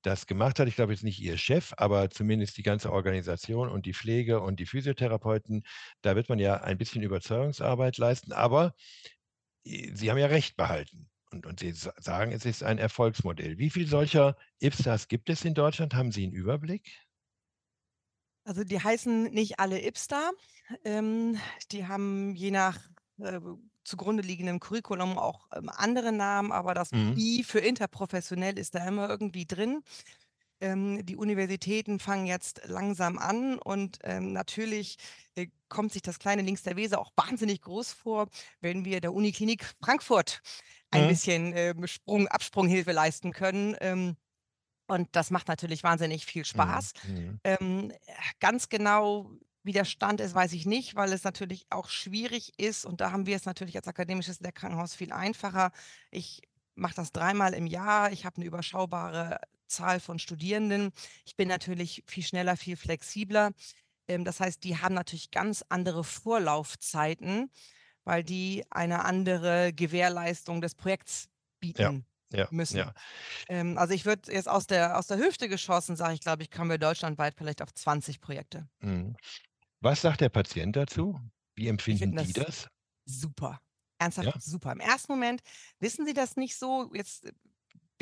das 0.03 0.27
gemacht 0.27 0.59
hat. 0.59 0.69
Ich 0.69 0.77
glaube 0.77 0.93
jetzt 0.93 1.03
nicht 1.05 1.21
Ihr 1.21 1.37
Chef, 1.37 1.73
aber 1.77 2.11
zumindest 2.11 2.57
die 2.59 2.63
ganze 2.63 2.93
Organisation 2.93 3.69
und 3.69 3.87
die 3.87 3.95
Pflege 3.95 4.41
und 4.41 4.61
die 4.61 4.67
Physiotherapeuten. 4.67 5.65
Da 6.03 6.17
wird 6.17 6.29
man 6.29 6.39
ja 6.39 6.57
ein 6.63 6.79
bisschen 6.79 7.03
Überzeugungsarbeit 7.03 7.99
leisten. 7.99 8.33
Aber 8.33 8.75
Sie 9.65 10.11
haben 10.11 10.19
ja 10.19 10.27
recht 10.27 10.57
behalten. 10.57 11.10
Und, 11.33 11.47
und 11.47 11.61
Sie 11.61 11.73
sa- 11.73 11.95
sagen, 11.99 12.33
es 12.33 12.45
ist 12.45 12.63
ein 12.63 12.79
Erfolgsmodell. 12.79 13.59
Wie 13.59 13.71
viele 13.71 13.87
solcher 13.87 14.37
IPSAs 14.61 15.09
gibt 15.09 15.29
es 15.31 15.45
in 15.45 15.55
Deutschland? 15.55 15.95
Haben 15.95 16.13
Sie 16.13 16.25
einen 16.25 16.33
Überblick? 16.33 16.91
Also 18.45 18.65
die 18.65 18.81
heißen 18.83 19.25
nicht 19.33 19.61
alle 19.61 19.81
IPSTA. 19.83 20.31
Ähm, 20.85 21.39
die 21.73 21.87
haben 21.87 22.35
je 22.35 22.51
nach 22.51 22.79
äh, 23.19 23.41
zugrunde 23.85 24.23
liegendem 24.23 24.61
Curriculum 24.61 25.19
auch 25.19 25.47
ähm, 25.55 25.69
andere 25.69 26.13
Namen, 26.13 26.53
aber 26.53 26.75
das 26.75 26.91
Mhm. 26.93 27.15
I 27.17 27.45
für 27.45 27.61
interprofessionell 27.61 28.59
ist 28.59 28.75
da 28.75 28.87
immer 28.87 29.09
irgendwie 29.09 29.47
drin. 29.47 29.83
Ähm, 30.61 31.05
die 31.07 31.17
Universitäten 31.17 31.99
fangen 32.01 32.27
jetzt 32.27 32.63
langsam 32.67 33.19
an 33.19 33.59
und 33.59 33.99
ähm, 34.05 34.33
natürlich 34.33 34.97
äh, 35.35 35.49
kommt 35.69 35.93
sich 35.93 36.03
das 36.03 36.19
kleine 36.19 36.43
Links 36.43 36.63
der 36.63 36.77
Weser 36.77 36.99
auch 37.01 37.13
wahnsinnig 37.17 37.63
groß 37.63 37.93
vor, 37.93 38.29
wenn 38.61 38.85
wir 38.85 39.01
der 39.01 39.13
Uniklinik 39.15 39.65
Frankfurt 39.83 40.41
ein 40.91 41.07
Mhm. 41.07 41.09
bisschen 41.09 41.53
ähm, 41.57 41.87
Sprung, 41.87 42.29
Absprunghilfe 42.29 42.93
leisten 42.93 43.33
können. 43.33 43.77
Ähm, 43.81 44.17
und 44.89 45.09
das 45.13 45.31
macht 45.31 45.49
natürlich 45.49 45.83
wahnsinnig 45.85 46.27
viel 46.27 46.45
Spaß. 46.45 46.93
Mhm. 47.03 47.41
Ähm, 47.45 47.93
ganz 48.41 48.69
genau, 48.69 49.31
wie 49.63 49.73
der 49.73 49.85
Stand 49.85 50.21
ist, 50.21 50.35
weiß 50.35 50.53
ich 50.53 50.67
nicht, 50.67 50.97
weil 50.97 51.13
es 51.13 51.23
natürlich 51.25 51.67
auch 51.71 51.89
schwierig 51.89 52.53
ist. 52.59 52.85
Und 52.85 53.01
da 53.01 53.13
haben 53.13 53.27
wir 53.27 53.37
es 53.37 53.45
natürlich 53.45 53.77
als 53.77 53.87
akademisches 53.87 54.41
Lehrkrankenhaus 54.41 54.95
viel 54.95 55.13
einfacher. 55.13 55.71
Ich 56.11 56.43
mache 56.75 56.95
das 56.95 57.13
dreimal 57.13 57.55
im 57.55 57.67
Jahr. 57.67 58.11
Ich 58.13 58.25
habe 58.25 58.37
eine 58.37 58.47
überschaubare 58.47 59.41
Zahl 59.71 60.01
von 60.01 60.19
Studierenden. 60.19 60.91
Ich 61.25 61.37
bin 61.37 61.49
natürlich 61.49 62.03
viel 62.07 62.23
schneller, 62.25 62.57
viel 62.57 62.77
flexibler. 62.77 63.53
Ähm, 64.09 64.25
das 64.25 64.41
heißt, 64.41 64.63
die 64.65 64.77
haben 64.79 64.95
natürlich 64.95 65.31
ganz 65.31 65.65
andere 65.69 66.05
Vorlaufzeiten, 66.05 67.51
weil 68.05 68.25
die 68.25 68.65
eine 68.71 69.05
andere 69.05 69.73
Gewährleistung 69.73 70.61
des 70.61 70.75
Projekts 70.75 71.29
bieten 71.61 72.07
Ja, 72.33 72.49
müssen. 72.51 72.79
ja. 72.79 72.93
Ähm, 73.49 73.79
also 73.79 73.95
ich 73.95 74.05
würde 74.05 74.33
jetzt 74.33 74.49
aus 74.49 74.67
der, 74.67 74.99
aus 74.99 75.07
der 75.07 75.19
Hüfte 75.19 75.49
geschossen, 75.49 75.97
sage 75.97 76.15
ich, 76.15 76.21
glaube 76.21 76.43
ich, 76.43 76.51
kommen 76.51 76.71
wir 76.71 76.79
deutschlandweit 76.79 77.35
vielleicht 77.37 77.63
auf 77.63 77.73
20 77.75 78.21
Projekte. 78.21 78.69
Mhm. 78.81 79.17
Was 79.81 80.03
sagt 80.03 80.21
der 80.21 80.29
Patient 80.29 80.77
dazu? 80.77 81.21
Wie 81.55 81.69
empfinden 81.69 82.17
find 82.17 82.29
die 82.29 82.33
das- 82.33 82.47
das? 82.47 82.69
Super. 83.07 83.61
Ernsthaft 83.99 84.29
Ja. 84.29 84.41
super. 84.41 84.73
Im 84.73 84.81
ersten 84.81 85.13
Moment 85.13 85.43
wissen 85.79 86.07
Sie 86.07 86.15
das 86.15 86.37
nicht 86.37 86.57
so. 86.57 86.91
Jetzt 86.95 87.25
äh, 87.27 87.33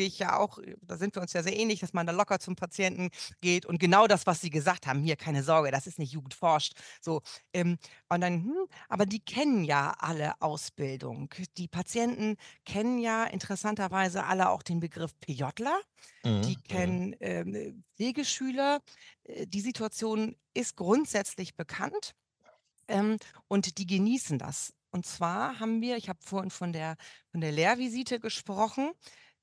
ich 0.06 0.18
ja 0.18 0.38
auch, 0.38 0.58
äh, 0.58 0.76
da 0.82 0.96
sind 0.96 1.14
wir 1.14 1.22
uns 1.22 1.32
ja 1.32 1.42
sehr 1.42 1.56
ähnlich, 1.56 1.80
dass 1.80 1.92
man 1.92 2.06
da 2.06 2.12
locker 2.12 2.38
zum 2.40 2.56
Patienten 2.56 3.10
geht 3.40 3.66
und 3.66 3.78
genau 3.80 4.06
das, 4.06 4.26
was 4.26 4.40
Sie 4.40 4.50
gesagt 4.50 4.86
haben, 4.86 5.02
hier 5.02 5.16
keine 5.16 5.42
Sorge, 5.42 5.70
das 5.70 5.86
ist 5.86 5.98
nicht 5.98 6.12
Jugend 6.12 6.34
forscht. 6.34 6.74
So, 7.00 7.20
ähm, 7.52 7.78
und 8.08 8.20
dann, 8.20 8.44
hm, 8.44 8.66
aber 8.88 9.06
die 9.06 9.20
kennen 9.20 9.64
ja 9.64 9.94
alle 9.98 10.40
Ausbildung. 10.40 11.30
Die 11.56 11.68
Patienten 11.68 12.36
kennen 12.64 12.98
ja 12.98 13.24
interessanterweise 13.24 14.24
alle 14.24 14.50
auch 14.50 14.62
den 14.62 14.80
Begriff 14.80 15.12
PJler. 15.20 15.80
Mhm, 16.24 16.42
Die 16.42 16.56
kennen 16.56 17.14
ähm, 17.20 17.84
Pflegeschüler. 17.96 18.80
Äh, 19.24 19.46
Die 19.46 19.60
Situation 19.60 20.36
ist 20.54 20.76
grundsätzlich 20.76 21.56
bekannt 21.56 22.12
ähm, 22.88 23.18
und 23.48 23.78
die 23.78 23.86
genießen 23.86 24.38
das. 24.38 24.72
Und 24.90 25.06
zwar 25.06 25.60
haben 25.60 25.82
wir, 25.82 25.96
ich 25.96 26.08
habe 26.08 26.18
vorhin 26.22 26.50
von 26.50 26.72
der, 26.72 26.96
von 27.30 27.40
der 27.40 27.52
Lehrvisite 27.52 28.20
gesprochen. 28.20 28.92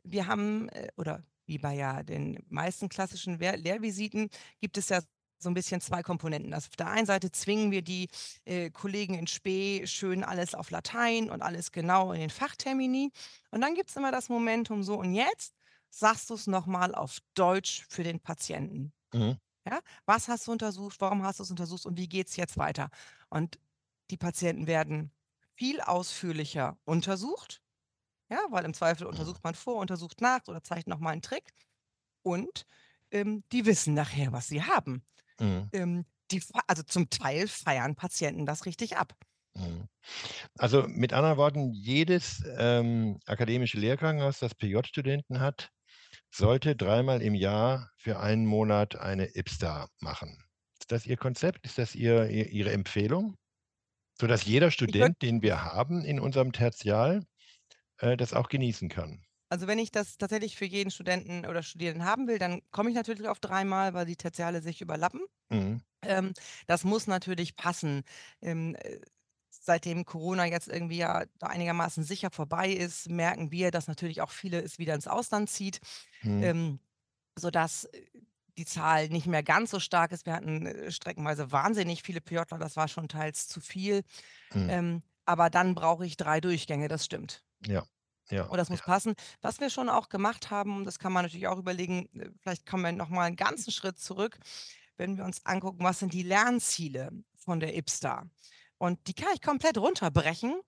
Wir 0.06 0.28
haben, 0.28 0.70
äh, 0.70 0.90
oder 0.98 1.24
wie 1.46 1.58
bei 1.58 1.76
ja 1.76 2.04
den 2.04 2.44
meisten 2.50 2.90
klassischen 2.90 3.38
Lehrvisiten, 3.38 4.30
gibt 4.62 4.78
es 4.78 4.90
ja 4.90 5.02
so 5.38 5.50
ein 5.50 5.54
bisschen 5.54 5.82
zwei 5.82 6.02
Komponenten. 6.02 6.54
Also 6.54 6.68
auf 6.70 6.76
der 6.76 6.88
einen 6.88 7.06
Seite 7.06 7.32
zwingen 7.32 7.72
wir 7.72 7.82
die 7.82 8.08
äh, 8.46 8.70
Kollegen 8.70 9.16
in 9.16 9.28
Spee 9.28 9.86
schön 9.86 10.24
alles 10.24 10.56
auf 10.56 10.72
Latein 10.72 11.30
und 11.30 11.42
alles 11.42 11.72
genau 11.72 12.14
in 12.14 12.20
den 12.20 12.30
Fachtermini. 12.30 13.12
Und 13.52 13.62
dann 13.62 13.76
gibt 13.76 13.90
es 13.90 13.96
immer 13.96 14.12
das 14.12 14.30
Momentum 14.30 14.84
so, 14.84 14.98
und 14.98 15.14
jetzt 15.14 15.54
sagst 15.90 16.30
du 16.30 16.34
es 16.34 16.48
nochmal 16.48 16.96
auf 16.96 17.20
Deutsch 17.36 17.86
für 17.90 18.04
den 18.04 18.20
Patienten. 18.20 18.94
mhm. 19.14 19.38
Ja? 19.68 19.80
Was 20.06 20.28
hast 20.28 20.48
du 20.48 20.52
untersucht? 20.52 20.98
Warum 21.00 21.24
hast 21.24 21.40
du 21.40 21.44
es 21.44 21.50
untersucht? 21.50 21.86
Und 21.86 21.98
wie 21.98 22.08
geht 22.08 22.28
es 22.28 22.36
jetzt 22.36 22.58
weiter? 22.58 22.90
Und 23.30 23.60
die 24.12 24.18
Patienten 24.18 24.68
werden 24.68 25.12
viel 25.56 25.82
ausführlicher 25.82 26.78
untersucht. 26.86 27.62
Ja, 28.30 28.40
weil 28.50 28.66
im 28.66 28.74
Zweifel 28.74 29.08
untersucht 29.08 29.44
man 29.44 29.56
vor, 29.56 29.76
untersucht 29.76 30.22
nach 30.22 30.48
oder 30.48 30.64
zeigt 30.64 30.88
nochmal 30.88 31.14
einen 31.14 31.22
Trick. 31.22 31.54
Und 32.24 32.66
ähm, 33.12 33.44
die 33.52 33.66
wissen 33.66 33.94
nachher, 33.94 34.32
was 34.32 34.48
sie 34.48 34.64
haben. 34.64 35.06
Mhm. 35.40 35.70
Ähm, 35.74 36.06
die, 36.32 36.42
also 36.68 36.84
zum 36.84 37.10
Teil 37.10 37.48
feiern 37.48 37.96
Patienten 37.96 38.46
das 38.46 38.66
richtig 38.66 38.98
ab. 38.98 39.16
Mhm. 39.54 39.88
Also 40.58 40.84
mit 40.88 41.14
anderen 41.14 41.38
Worten, 41.38 41.72
jedes 41.72 42.44
ähm, 42.58 43.20
akademische 43.26 43.78
Lehrkrankenhaus, 43.80 44.40
das 44.40 44.56
PJ-Studenten 44.56 45.40
hat, 45.40 45.72
sollte 46.32 46.76
dreimal 46.76 47.22
im 47.22 47.36
Jahr 47.36 47.92
für 47.98 48.20
einen 48.20 48.46
Monat 48.46 48.96
eine 48.96 49.36
IPSTA 49.36 49.88
machen. 50.00 50.44
Ist 50.80 50.92
das 50.92 51.06
Ihr 51.06 51.18
Konzept? 51.18 51.66
Ist 51.66 51.78
das 51.78 51.96
Ihr, 51.96 52.30
Ihr, 52.30 52.50
Ihre 52.50 52.72
Empfehlung? 52.72 53.38
Sodass 54.20 54.46
jeder 54.46 54.72
Student, 54.72 55.22
den 55.22 55.42
wir 55.42 55.64
haben 55.64 56.04
in 56.04 56.20
unserem 56.20 56.52
Tertial, 56.52 57.26
äh, 58.00 58.18
das 58.18 58.34
auch 58.34 58.50
genießen 58.50 58.90
kann. 58.90 59.26
Also 59.50 59.68
wenn 59.68 59.80
ich 59.80 59.92
das 59.92 60.18
tatsächlich 60.18 60.58
für 60.58 60.66
jeden 60.66 60.92
Studenten 60.92 61.46
oder 61.46 61.62
Studierenden 61.64 62.06
haben 62.06 62.28
will, 62.28 62.40
dann 62.40 62.62
komme 62.72 62.90
ich 62.90 62.96
natürlich 62.96 63.28
auf 63.28 63.40
dreimal, 63.40 63.94
weil 63.94 64.06
die 64.06 64.16
Tertiale 64.16 64.62
sich 64.62 64.82
überlappen. 64.82 65.22
Mhm. 65.50 65.82
Ähm, 66.04 66.34
das 66.68 66.84
muss 66.86 67.08
natürlich 67.08 67.56
passen. 67.56 68.04
Ähm, 68.42 68.76
äh, 68.76 69.02
seitdem 69.50 70.06
Corona 70.06 70.46
jetzt 70.46 70.68
irgendwie 70.70 70.98
ja 70.98 71.26
einigermaßen 71.42 72.04
sicher 72.04 72.32
vorbei 72.32 72.72
ist, 72.72 73.10
merken 73.10 73.52
wir, 73.52 73.72
dass 73.72 73.88
natürlich 73.88 74.22
auch 74.22 74.32
viele 74.32 74.62
es 74.62 74.80
wieder 74.80 74.96
ins 74.96 75.08
Ausland 75.08 75.50
zieht, 75.50 75.82
Mhm. 76.24 76.44
ähm, 76.44 76.80
sodass 77.38 77.86
äh, 77.86 78.06
die 78.58 78.66
Zahl 78.66 79.10
nicht 79.10 79.28
mehr 79.28 79.44
ganz 79.44 79.72
so 79.72 79.80
stark 79.80 80.12
ist. 80.14 80.26
Wir 80.26 80.34
hatten 80.34 80.66
äh, 80.68 80.92
streckenweise 80.92 81.52
wahnsinnig 81.52 82.04
viele 82.04 82.22
PJler, 82.22 82.60
das 82.60 82.78
war 82.78 82.88
schon 82.90 83.10
teils 83.10 83.48
zu 83.48 83.62
viel. 83.62 84.04
Mhm. 84.54 84.70
Ähm, 84.70 85.04
aber 85.26 85.50
dann 85.50 85.76
brauche 85.76 86.06
ich 86.06 86.18
drei 86.18 86.42
Durchgänge, 86.42 86.88
das 86.88 87.06
stimmt. 87.06 87.44
Ja, 87.68 87.84
ja. 88.30 88.46
Und 88.46 88.58
das 88.58 88.70
muss 88.70 88.82
passen. 88.82 89.14
Was 89.42 89.60
wir 89.60 89.70
schon 89.70 89.90
auch 89.90 90.10
gemacht 90.10 90.50
haben, 90.52 90.78
und 90.78 90.86
das 90.86 91.00
kann 91.00 91.14
man 91.14 91.24
natürlich 91.26 91.48
auch 91.48 91.58
überlegen, 91.60 92.08
äh, 92.20 92.30
vielleicht 92.42 92.66
kommen 92.66 92.84
wir 92.84 92.92
nochmal 92.92 93.28
einen 93.28 93.36
ganzen 93.36 93.72
Schritt 93.72 94.00
zurück, 94.00 94.38
wenn 94.98 95.18
wir 95.18 95.26
uns 95.26 95.46
angucken, 95.46 95.84
was 95.84 96.00
sind 96.00 96.14
die 96.14 96.24
Lernziele 96.24 97.12
von 97.36 97.60
der 97.60 97.76
IPSTA. 97.78 98.26
Und 98.78 99.08
die 99.08 99.14
kann 99.14 99.30
ich 99.34 99.42
komplett 99.42 99.78
runterbrechen 99.78 100.60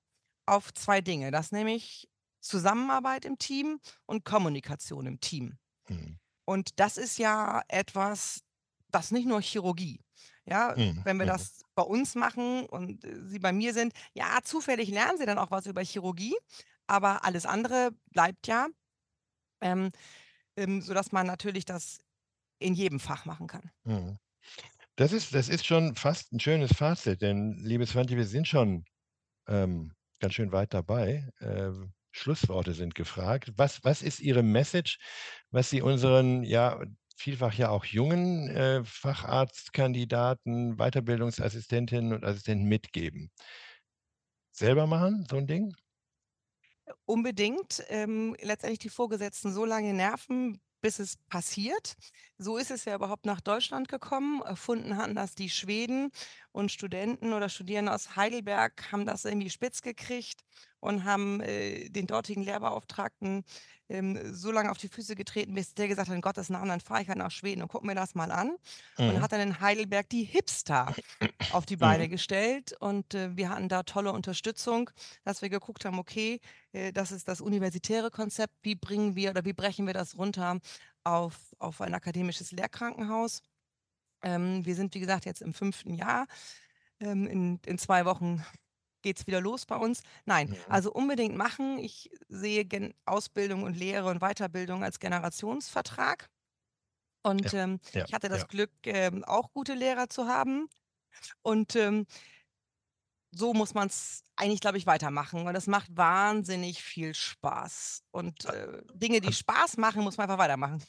auf 0.46 0.74
zwei 0.74 1.02
Dinge. 1.02 1.32
Das 1.32 1.52
nämlich 1.52 2.08
Zusammenarbeit 2.40 3.26
im 3.26 3.38
Team 3.38 3.80
und 4.06 4.24
Kommunikation 4.26 5.06
im 5.06 5.20
Team. 5.20 5.58
Mhm. 5.90 6.20
Und 6.46 6.80
das 6.80 6.98
ist 6.98 7.18
ja 7.18 7.62
etwas, 7.68 8.42
das 8.90 9.12
nicht 9.12 9.28
nur 9.28 9.42
Chirurgie. 9.42 10.00
Ja, 10.46 10.74
Mhm. 10.78 11.02
wenn 11.04 11.18
wir 11.18 11.26
Mhm. 11.26 11.30
das 11.30 11.62
bei 11.76 11.84
uns 11.84 12.16
machen 12.16 12.66
und 12.68 13.04
äh, 13.04 13.20
Sie 13.28 13.40
bei 13.40 13.52
mir 13.52 13.74
sind, 13.74 13.94
ja, 14.14 14.40
zufällig 14.44 14.90
lernen 14.90 15.18
Sie 15.18 15.26
dann 15.26 15.38
auch 15.40 15.52
was 15.52 15.66
über 15.66 15.82
Chirurgie, 15.84 16.36
aber 16.88 17.24
alles 17.26 17.46
andere 17.46 17.92
bleibt 18.12 18.48
ja, 18.48 18.68
ähm, 19.62 19.92
ähm, 20.56 20.82
sodass 20.82 21.12
man 21.12 21.28
natürlich 21.28 21.66
das 21.66 22.00
in 22.60 22.74
jedem 22.74 23.00
Fach 23.00 23.26
machen 23.26 23.48
kann. 23.48 23.72
Mhm. 23.84 24.18
Das 24.96 25.12
ist, 25.12 25.36
das 25.36 25.48
ist 25.50 25.66
schon 25.66 25.96
fast 25.96 26.34
ein 26.34 26.40
schönes 26.40 26.72
Fazit, 26.72 27.22
denn, 27.22 27.60
liebe 27.64 27.86
Svante, 27.86 28.16
wir 28.18 28.26
sind 28.26 28.48
schon 28.48 28.84
ähm, 29.48 29.94
ganz 30.20 30.34
schön 30.34 30.52
weit 30.52 30.74
dabei. 30.74 31.30
Ähm, 31.40 31.94
Schlussworte 32.12 32.74
sind 32.74 32.96
gefragt. 32.96 33.52
Was, 33.58 33.84
was 33.84 34.02
ist 34.02 34.20
Ihre 34.20 34.42
Message, 34.42 34.98
was 35.52 35.70
Sie 35.70 35.82
unseren, 35.82 36.44
ja, 36.44 36.82
vielfach 37.16 37.54
ja 37.54 37.70
auch 37.70 37.86
jungen 37.86 38.50
äh, 38.50 38.84
Facharztkandidaten, 38.84 40.78
Weiterbildungsassistentinnen 40.78 42.14
und 42.14 42.26
Assistenten 42.26 42.68
mitgeben? 42.68 43.30
Selber 44.52 44.88
machen, 44.88 45.28
so 45.30 45.38
ein 45.38 45.46
Ding? 45.46 45.76
Unbedingt. 47.06 47.84
Ähm, 47.90 48.36
letztendlich 48.42 48.80
die 48.80 48.90
Vorgesetzten 48.90 49.52
so 49.52 49.66
lange 49.66 49.94
nerven, 49.94 50.60
bis 50.82 51.00
es 51.00 51.18
passiert. 51.30 51.96
So 52.38 52.58
ist 52.58 52.72
es 52.72 52.86
ja 52.86 52.96
überhaupt 52.96 53.26
nach 53.26 53.42
Deutschland 53.42 53.88
gekommen. 53.88 54.42
Erfunden 54.42 54.98
hatten 54.98 55.16
das 55.16 55.36
die 55.36 55.50
Schweden 55.50 56.12
und 56.52 56.72
Studenten 56.72 57.34
oder 57.34 57.50
Studierende 57.50 57.94
aus 57.94 58.16
Heidelberg 58.16 58.92
haben 58.92 59.06
das 59.06 59.26
irgendwie 59.26 59.50
spitz 59.50 59.82
gekriegt 59.82 60.44
und 60.80 61.04
haben 61.06 61.42
äh, 61.42 61.90
den 61.90 62.08
dortigen 62.08 62.44
Lehrbeauftragten 62.44 63.44
ähm, 63.90 64.20
so 64.34 64.52
lange 64.52 64.70
auf 64.72 64.78
die 64.78 64.90
Füße 64.90 65.16
getreten, 65.16 65.54
bis 65.54 65.74
der 65.74 65.88
gesagt 65.88 66.10
hat, 66.10 66.16
in 66.16 66.22
Gottes 66.22 66.50
Namen, 66.50 66.70
dann 66.70 66.82
fahre 66.82 67.02
ich 67.02 67.08
halt 67.08 67.18
nach 67.18 67.32
Schweden 67.32 67.62
und 67.62 67.70
guck 67.70 67.84
mir 67.84 67.96
das 67.96 68.16
mal 68.16 68.32
an. 68.32 68.56
Und 69.06 69.16
Mhm. 69.16 69.22
hat 69.22 69.32
dann 69.32 69.42
in 69.42 69.60
Heidelberg 69.62 70.10
die 70.10 70.24
Hipster 70.24 70.94
auf 71.50 71.66
die 71.66 71.78
Beine 71.78 72.10
gestellt 72.10 72.74
und 72.80 73.14
äh, 73.14 73.36
wir 73.38 73.50
hatten 73.50 73.70
da 73.70 73.84
tolle 73.84 74.12
Unterstützung, 74.12 74.90
dass 75.24 75.42
wir 75.42 75.50
geguckt 75.50 75.86
haben, 75.86 75.98
okay, 76.00 76.42
äh, 76.74 76.92
das 76.92 77.12
ist 77.12 77.28
das 77.30 77.40
universitäre 77.42 78.12
Konzept, 78.12 78.54
wie 78.64 78.76
bringen 78.76 79.16
wir 79.16 79.30
oder 79.32 79.46
wie 79.46 79.54
brechen 79.54 79.88
wir 79.88 79.94
das 79.94 80.18
runter 80.18 80.60
auf, 81.06 81.38
auf 81.60 81.80
ein 81.82 81.94
akademisches 81.94 82.52
Lehrkrankenhaus. 82.52 83.42
Ähm, 84.24 84.66
wir 84.66 84.76
sind, 84.76 84.94
wie 84.96 85.00
gesagt, 85.00 85.26
jetzt 85.26 85.42
im 85.42 85.54
fünften 85.54 85.94
Jahr. 85.94 86.28
Ähm, 87.00 87.28
in, 87.28 87.60
in 87.66 87.78
zwei 87.78 88.06
Wochen 88.06 88.44
geht 89.02 89.20
es 89.20 89.28
wieder 89.28 89.42
los 89.42 89.66
bei 89.66 89.76
uns. 89.78 90.02
Nein, 90.26 90.50
Mhm. 90.50 90.56
also 90.70 90.92
unbedingt 90.92 91.36
machen. 91.36 91.78
Ich 91.80 92.10
sehe 92.30 92.66
Gen 92.66 92.94
Ausbildung 93.06 93.64
und 93.64 93.76
Lehre 93.78 94.10
und 94.10 94.20
Weiterbildung 94.20 94.84
als 94.84 95.00
Generationsvertrag. 95.00 96.30
Und 97.24 97.54
ähm, 97.54 97.80
ja, 97.94 98.06
ich 98.06 98.14
hatte 98.14 98.30
das 98.30 98.42
ja. 98.42 98.48
Glück, 98.48 98.72
ähm, 98.86 99.24
auch 99.26 99.52
gute 99.54 99.74
Lehrer 99.74 100.08
zu 100.10 100.28
haben. 100.28 100.70
Und 101.42 101.76
ähm, 101.76 102.06
so 103.32 103.54
muss 103.54 103.74
man 103.74 103.88
es 103.88 104.24
eigentlich, 104.36 104.62
glaube 104.62 104.78
ich, 104.78 104.86
weitermachen. 104.88 105.46
Und 105.48 105.56
es 105.56 105.68
macht 105.68 105.96
wahnsinnig 105.96 106.82
viel 106.82 107.14
Spaß. 107.14 108.04
Und 108.12 108.46
äh, 108.46 108.82
Dinge, 108.94 109.20
die 109.20 109.28
Also- 109.28 109.40
Spaß 109.40 109.78
machen, 109.78 110.04
muss 110.04 110.18
man 110.18 110.30
einfach 110.30 110.42
weitermachen. 110.42 110.82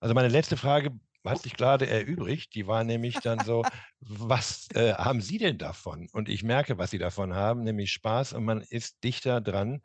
Also 0.00 0.14
meine 0.14 0.28
letzte 0.28 0.56
Frage 0.56 0.90
hat 1.28 1.42
sich 1.42 1.56
gerade 1.56 1.86
erübrigt. 1.86 2.54
Die 2.54 2.66
war 2.66 2.84
nämlich 2.84 3.14
dann 3.20 3.40
so, 3.40 3.62
was 4.00 4.68
äh, 4.74 4.94
haben 4.94 5.20
Sie 5.20 5.38
denn 5.38 5.58
davon? 5.58 6.08
Und 6.12 6.28
ich 6.28 6.42
merke, 6.42 6.78
was 6.78 6.90
Sie 6.90 6.98
davon 6.98 7.34
haben, 7.34 7.62
nämlich 7.64 7.92
Spaß 7.92 8.32
und 8.34 8.44
man 8.44 8.60
ist 8.62 9.02
dichter 9.04 9.40
dran. 9.40 9.82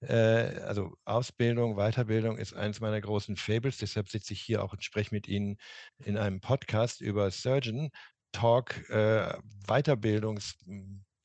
Äh, 0.00 0.60
also 0.60 0.96
Ausbildung, 1.04 1.76
Weiterbildung 1.76 2.38
ist 2.38 2.54
eines 2.54 2.80
meiner 2.80 3.00
großen 3.00 3.36
Fables. 3.36 3.78
Deshalb 3.78 4.08
sitze 4.08 4.32
ich 4.32 4.40
hier 4.40 4.62
auch 4.62 4.72
und 4.72 4.84
spreche 4.84 5.14
mit 5.14 5.28
Ihnen 5.28 5.58
in 5.98 6.16
einem 6.16 6.40
Podcast 6.40 7.00
über 7.00 7.30
Surgeon 7.30 7.90
Talk, 8.32 8.88
äh, 8.90 9.32
Weiterbildungs 9.66 10.56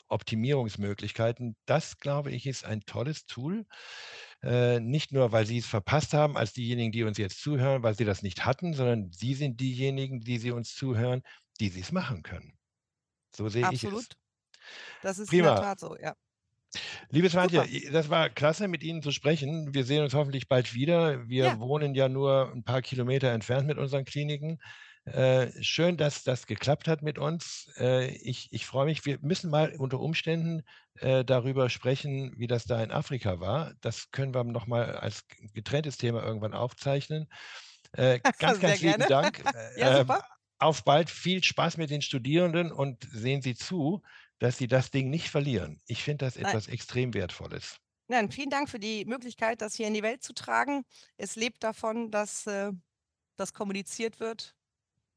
Optimierungsmöglichkeiten. 0.10 1.56
Das, 1.66 1.98
glaube 1.98 2.32
ich, 2.32 2.46
ist 2.48 2.66
ein 2.66 2.82
tolles 2.82 3.26
Tool. 3.26 3.66
Äh, 4.44 4.80
nicht 4.80 5.12
nur, 5.12 5.32
weil 5.32 5.46
Sie 5.46 5.58
es 5.58 5.66
verpasst 5.66 6.14
haben, 6.14 6.38
als 6.38 6.54
diejenigen, 6.54 6.92
die 6.92 7.04
uns 7.04 7.18
jetzt 7.18 7.42
zuhören, 7.42 7.84
weil 7.84 7.96
Sie 7.96 8.06
das 8.06 8.22
nicht 8.24 8.46
hatten, 8.46 8.74
sondern 8.74 9.12
Sie 9.12 9.34
sind 9.34 9.60
diejenigen, 9.60 10.22
die 10.22 10.38
Sie 10.38 10.52
uns 10.52 10.76
zuhören, 10.76 11.22
die 11.60 11.70
Sie 11.70 11.82
es 11.82 11.92
machen 11.92 12.24
können. 12.24 12.54
So 13.36 13.50
sehe 13.50 13.68
ich 13.72 13.84
es. 13.84 13.86
Absolut. 13.86 14.08
Das 15.02 15.20
ist 15.20 15.30
Prima. 15.30 15.50
in 15.50 15.56
der 15.56 15.64
Tat 15.64 15.80
so, 15.80 15.98
ja. 15.98 16.16
Liebe 17.10 17.30
Swantje, 17.30 17.62
Super. 17.62 17.72
i- 17.72 17.90
das 17.92 18.10
war 18.10 18.30
klasse, 18.30 18.68
mit 18.68 18.84
Ihnen 18.84 19.02
zu 19.02 19.12
sprechen. 19.12 19.74
Wir 19.74 19.84
sehen 19.86 20.04
uns 20.04 20.14
hoffentlich 20.14 20.48
bald 20.48 20.74
wieder. 20.76 21.28
Wir 21.28 21.46
Ja. 21.46 21.60
wohnen 21.60 21.96
ja 21.96 22.08
nur 22.10 22.52
ein 22.54 22.64
paar 22.64 22.82
Kilometer 22.82 23.32
entfernt 23.32 23.68
mit 23.68 23.78
unseren 23.80 24.06
Kliniken. 24.06 24.60
Äh, 25.14 25.64
schön, 25.64 25.98
dass 25.98 26.24
das 26.24 26.46
geklappt 26.46 26.88
hat 26.88 27.02
mit 27.02 27.18
uns. 27.18 27.72
Äh, 27.78 28.10
ich 28.18 28.48
ich 28.52 28.66
freue 28.66 28.86
mich. 28.86 29.06
Wir 29.06 29.18
müssen 29.22 29.50
mal 29.50 29.74
unter 29.78 30.00
Umständen 30.00 30.62
äh, 30.96 31.24
darüber 31.26 31.70
sprechen, 31.70 32.34
wie 32.38 32.48
das 32.48 32.66
da 32.66 32.84
in 32.84 32.92
Afrika 32.92 33.40
war. 33.40 33.74
Das 33.82 34.12
können 34.12 34.34
wir 34.34 34.44
noch 34.44 34.68
mal 34.68 34.96
als 34.98 35.26
getrenntes 35.54 35.98
Thema 35.98 36.24
irgendwann 36.24 36.54
aufzeichnen. 36.54 37.28
Äh, 37.94 38.20
ganz, 38.40 38.60
Sehr 38.60 38.60
ganz 38.60 38.82
lieben 38.82 39.06
gerne. 39.06 39.08
Dank. 39.08 39.44
Ja, 39.76 39.92
Ähm, 39.92 39.96
super. 39.96 40.24
auf 40.60 40.84
bald. 40.84 41.10
Viel 41.10 41.44
Spaß 41.44 41.78
mit 41.78 41.90
den 41.90 42.02
Studierenden 42.02 42.72
und 42.72 43.08
sehen 43.12 43.42
Sie 43.42 43.56
zu, 43.56 44.02
dass 44.40 44.58
Sie 44.58 44.68
das 44.68 44.92
Ding 44.92 45.10
nicht 45.10 45.30
verlieren. 45.30 45.82
Ich 45.88 46.04
finde 46.04 46.26
das 46.26 46.38
Nein. 46.42 46.56
etwas 46.56 46.68
extrem 46.68 47.14
Wertvolles. 47.14 47.78
Nein, 48.08 48.32
vielen 48.32 48.50
Dank 48.50 48.70
für 48.70 48.80
die 48.80 49.06
Möglichkeit, 49.06 49.62
das 49.62 49.76
hier 49.76 49.88
in 49.88 49.94
die 49.94 50.02
Welt 50.04 50.24
zu 50.24 50.34
tragen. 50.34 50.84
Es 51.18 51.36
lebt 51.36 51.64
davon, 51.64 52.10
dass 52.12 52.48
äh, 52.48 52.72
das 53.38 53.54
kommuniziert 53.54 54.20
wird 54.20 54.56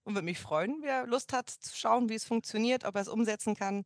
und 0.04 0.14
würde 0.14 0.24
mich 0.24 0.38
freuen, 0.38 0.78
wer 0.82 1.06
Lust 1.06 1.32
hat 1.32 1.50
zu 1.50 1.76
schauen, 1.76 2.08
wie 2.08 2.14
es 2.14 2.24
funktioniert, 2.24 2.84
ob 2.84 2.94
er 2.94 3.02
es 3.02 3.08
umsetzen 3.08 3.54
kann. 3.54 3.84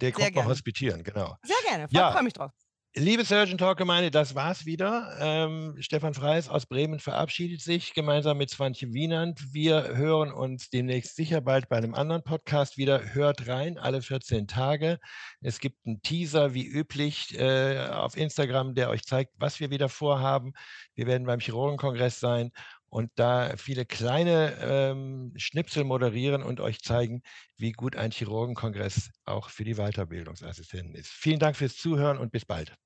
Der 0.00 0.12
kommt 0.12 0.26
noch 0.26 0.34
gerne. 0.34 0.48
hospitieren, 0.48 1.04
genau. 1.04 1.36
Sehr 1.42 1.56
gerne. 1.68 1.86
Ja. 1.90 2.12
Freue 2.12 2.24
mich 2.24 2.32
drauf. 2.32 2.52
Liebe 2.94 3.24
Surgeon 3.24 3.56
Talk 3.56 3.78
Gemeinde, 3.78 4.10
das 4.10 4.34
war's 4.34 4.66
wieder. 4.66 5.16
Ähm, 5.18 5.76
Stefan 5.80 6.12
Freis 6.12 6.50
aus 6.50 6.66
Bremen 6.66 6.98
verabschiedet 6.98 7.62
sich 7.62 7.94
gemeinsam 7.94 8.36
mit 8.36 8.50
Swantje 8.50 8.92
Wienand. 8.92 9.54
Wir 9.54 9.96
hören 9.96 10.30
uns 10.30 10.68
demnächst 10.68 11.16
sicher 11.16 11.40
bald 11.40 11.70
bei 11.70 11.78
einem 11.78 11.94
anderen 11.94 12.22
Podcast 12.22 12.76
wieder. 12.76 13.14
Hört 13.14 13.48
rein, 13.48 13.78
alle 13.78 14.02
14 14.02 14.46
Tage. 14.46 14.98
Es 15.40 15.58
gibt 15.58 15.78
einen 15.86 16.02
Teaser, 16.02 16.52
wie 16.52 16.66
üblich, 16.66 17.34
äh, 17.38 17.78
auf 17.78 18.14
Instagram, 18.14 18.74
der 18.74 18.90
euch 18.90 19.04
zeigt, 19.04 19.32
was 19.38 19.58
wir 19.58 19.70
wieder 19.70 19.88
vorhaben. 19.88 20.52
Wir 20.94 21.06
werden 21.06 21.26
beim 21.26 21.40
Chirurgenkongress 21.40 22.20
sein 22.20 22.50
und 22.92 23.10
da 23.14 23.56
viele 23.56 23.86
kleine 23.86 24.54
ähm, 24.60 25.32
Schnipsel 25.36 25.82
moderieren 25.82 26.42
und 26.42 26.60
euch 26.60 26.82
zeigen, 26.82 27.22
wie 27.56 27.72
gut 27.72 27.96
ein 27.96 28.10
Chirurgenkongress 28.10 29.10
auch 29.24 29.48
für 29.48 29.64
die 29.64 29.76
Weiterbildungsassistenten 29.76 30.94
ist. 30.94 31.08
Vielen 31.08 31.38
Dank 31.38 31.56
fürs 31.56 31.74
Zuhören 31.74 32.18
und 32.18 32.32
bis 32.32 32.44
bald. 32.44 32.76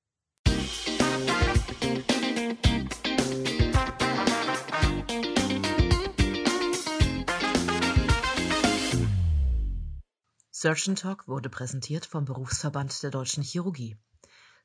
Surgeon 10.51 10.95
Talk 10.95 11.27
wurde 11.27 11.49
präsentiert 11.49 12.05
vom 12.05 12.23
Berufsverband 12.23 13.03
der 13.03 13.11
Deutschen 13.11 13.43
Chirurgie. 13.43 13.97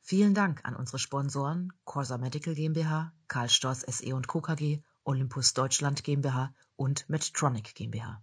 Vielen 0.03 0.35
Dank 0.35 0.65
an 0.65 0.77
unsere 0.77 1.01
Sponsoren 1.01 1.73
Corsa 1.85 2.17
Medical 2.17 2.55
GmbH, 2.55 3.13
Karl 3.27 3.49
Storz 3.49 3.81
SE 3.81 4.15
und 4.15 4.29
Co. 4.29 4.41
KG, 4.41 4.83
Olympus 5.05 5.55
Deutschland 5.55 6.05
GmbH 6.05 6.55
und 6.77 7.09
Medtronic 7.09 7.75
GmbH. 7.75 8.23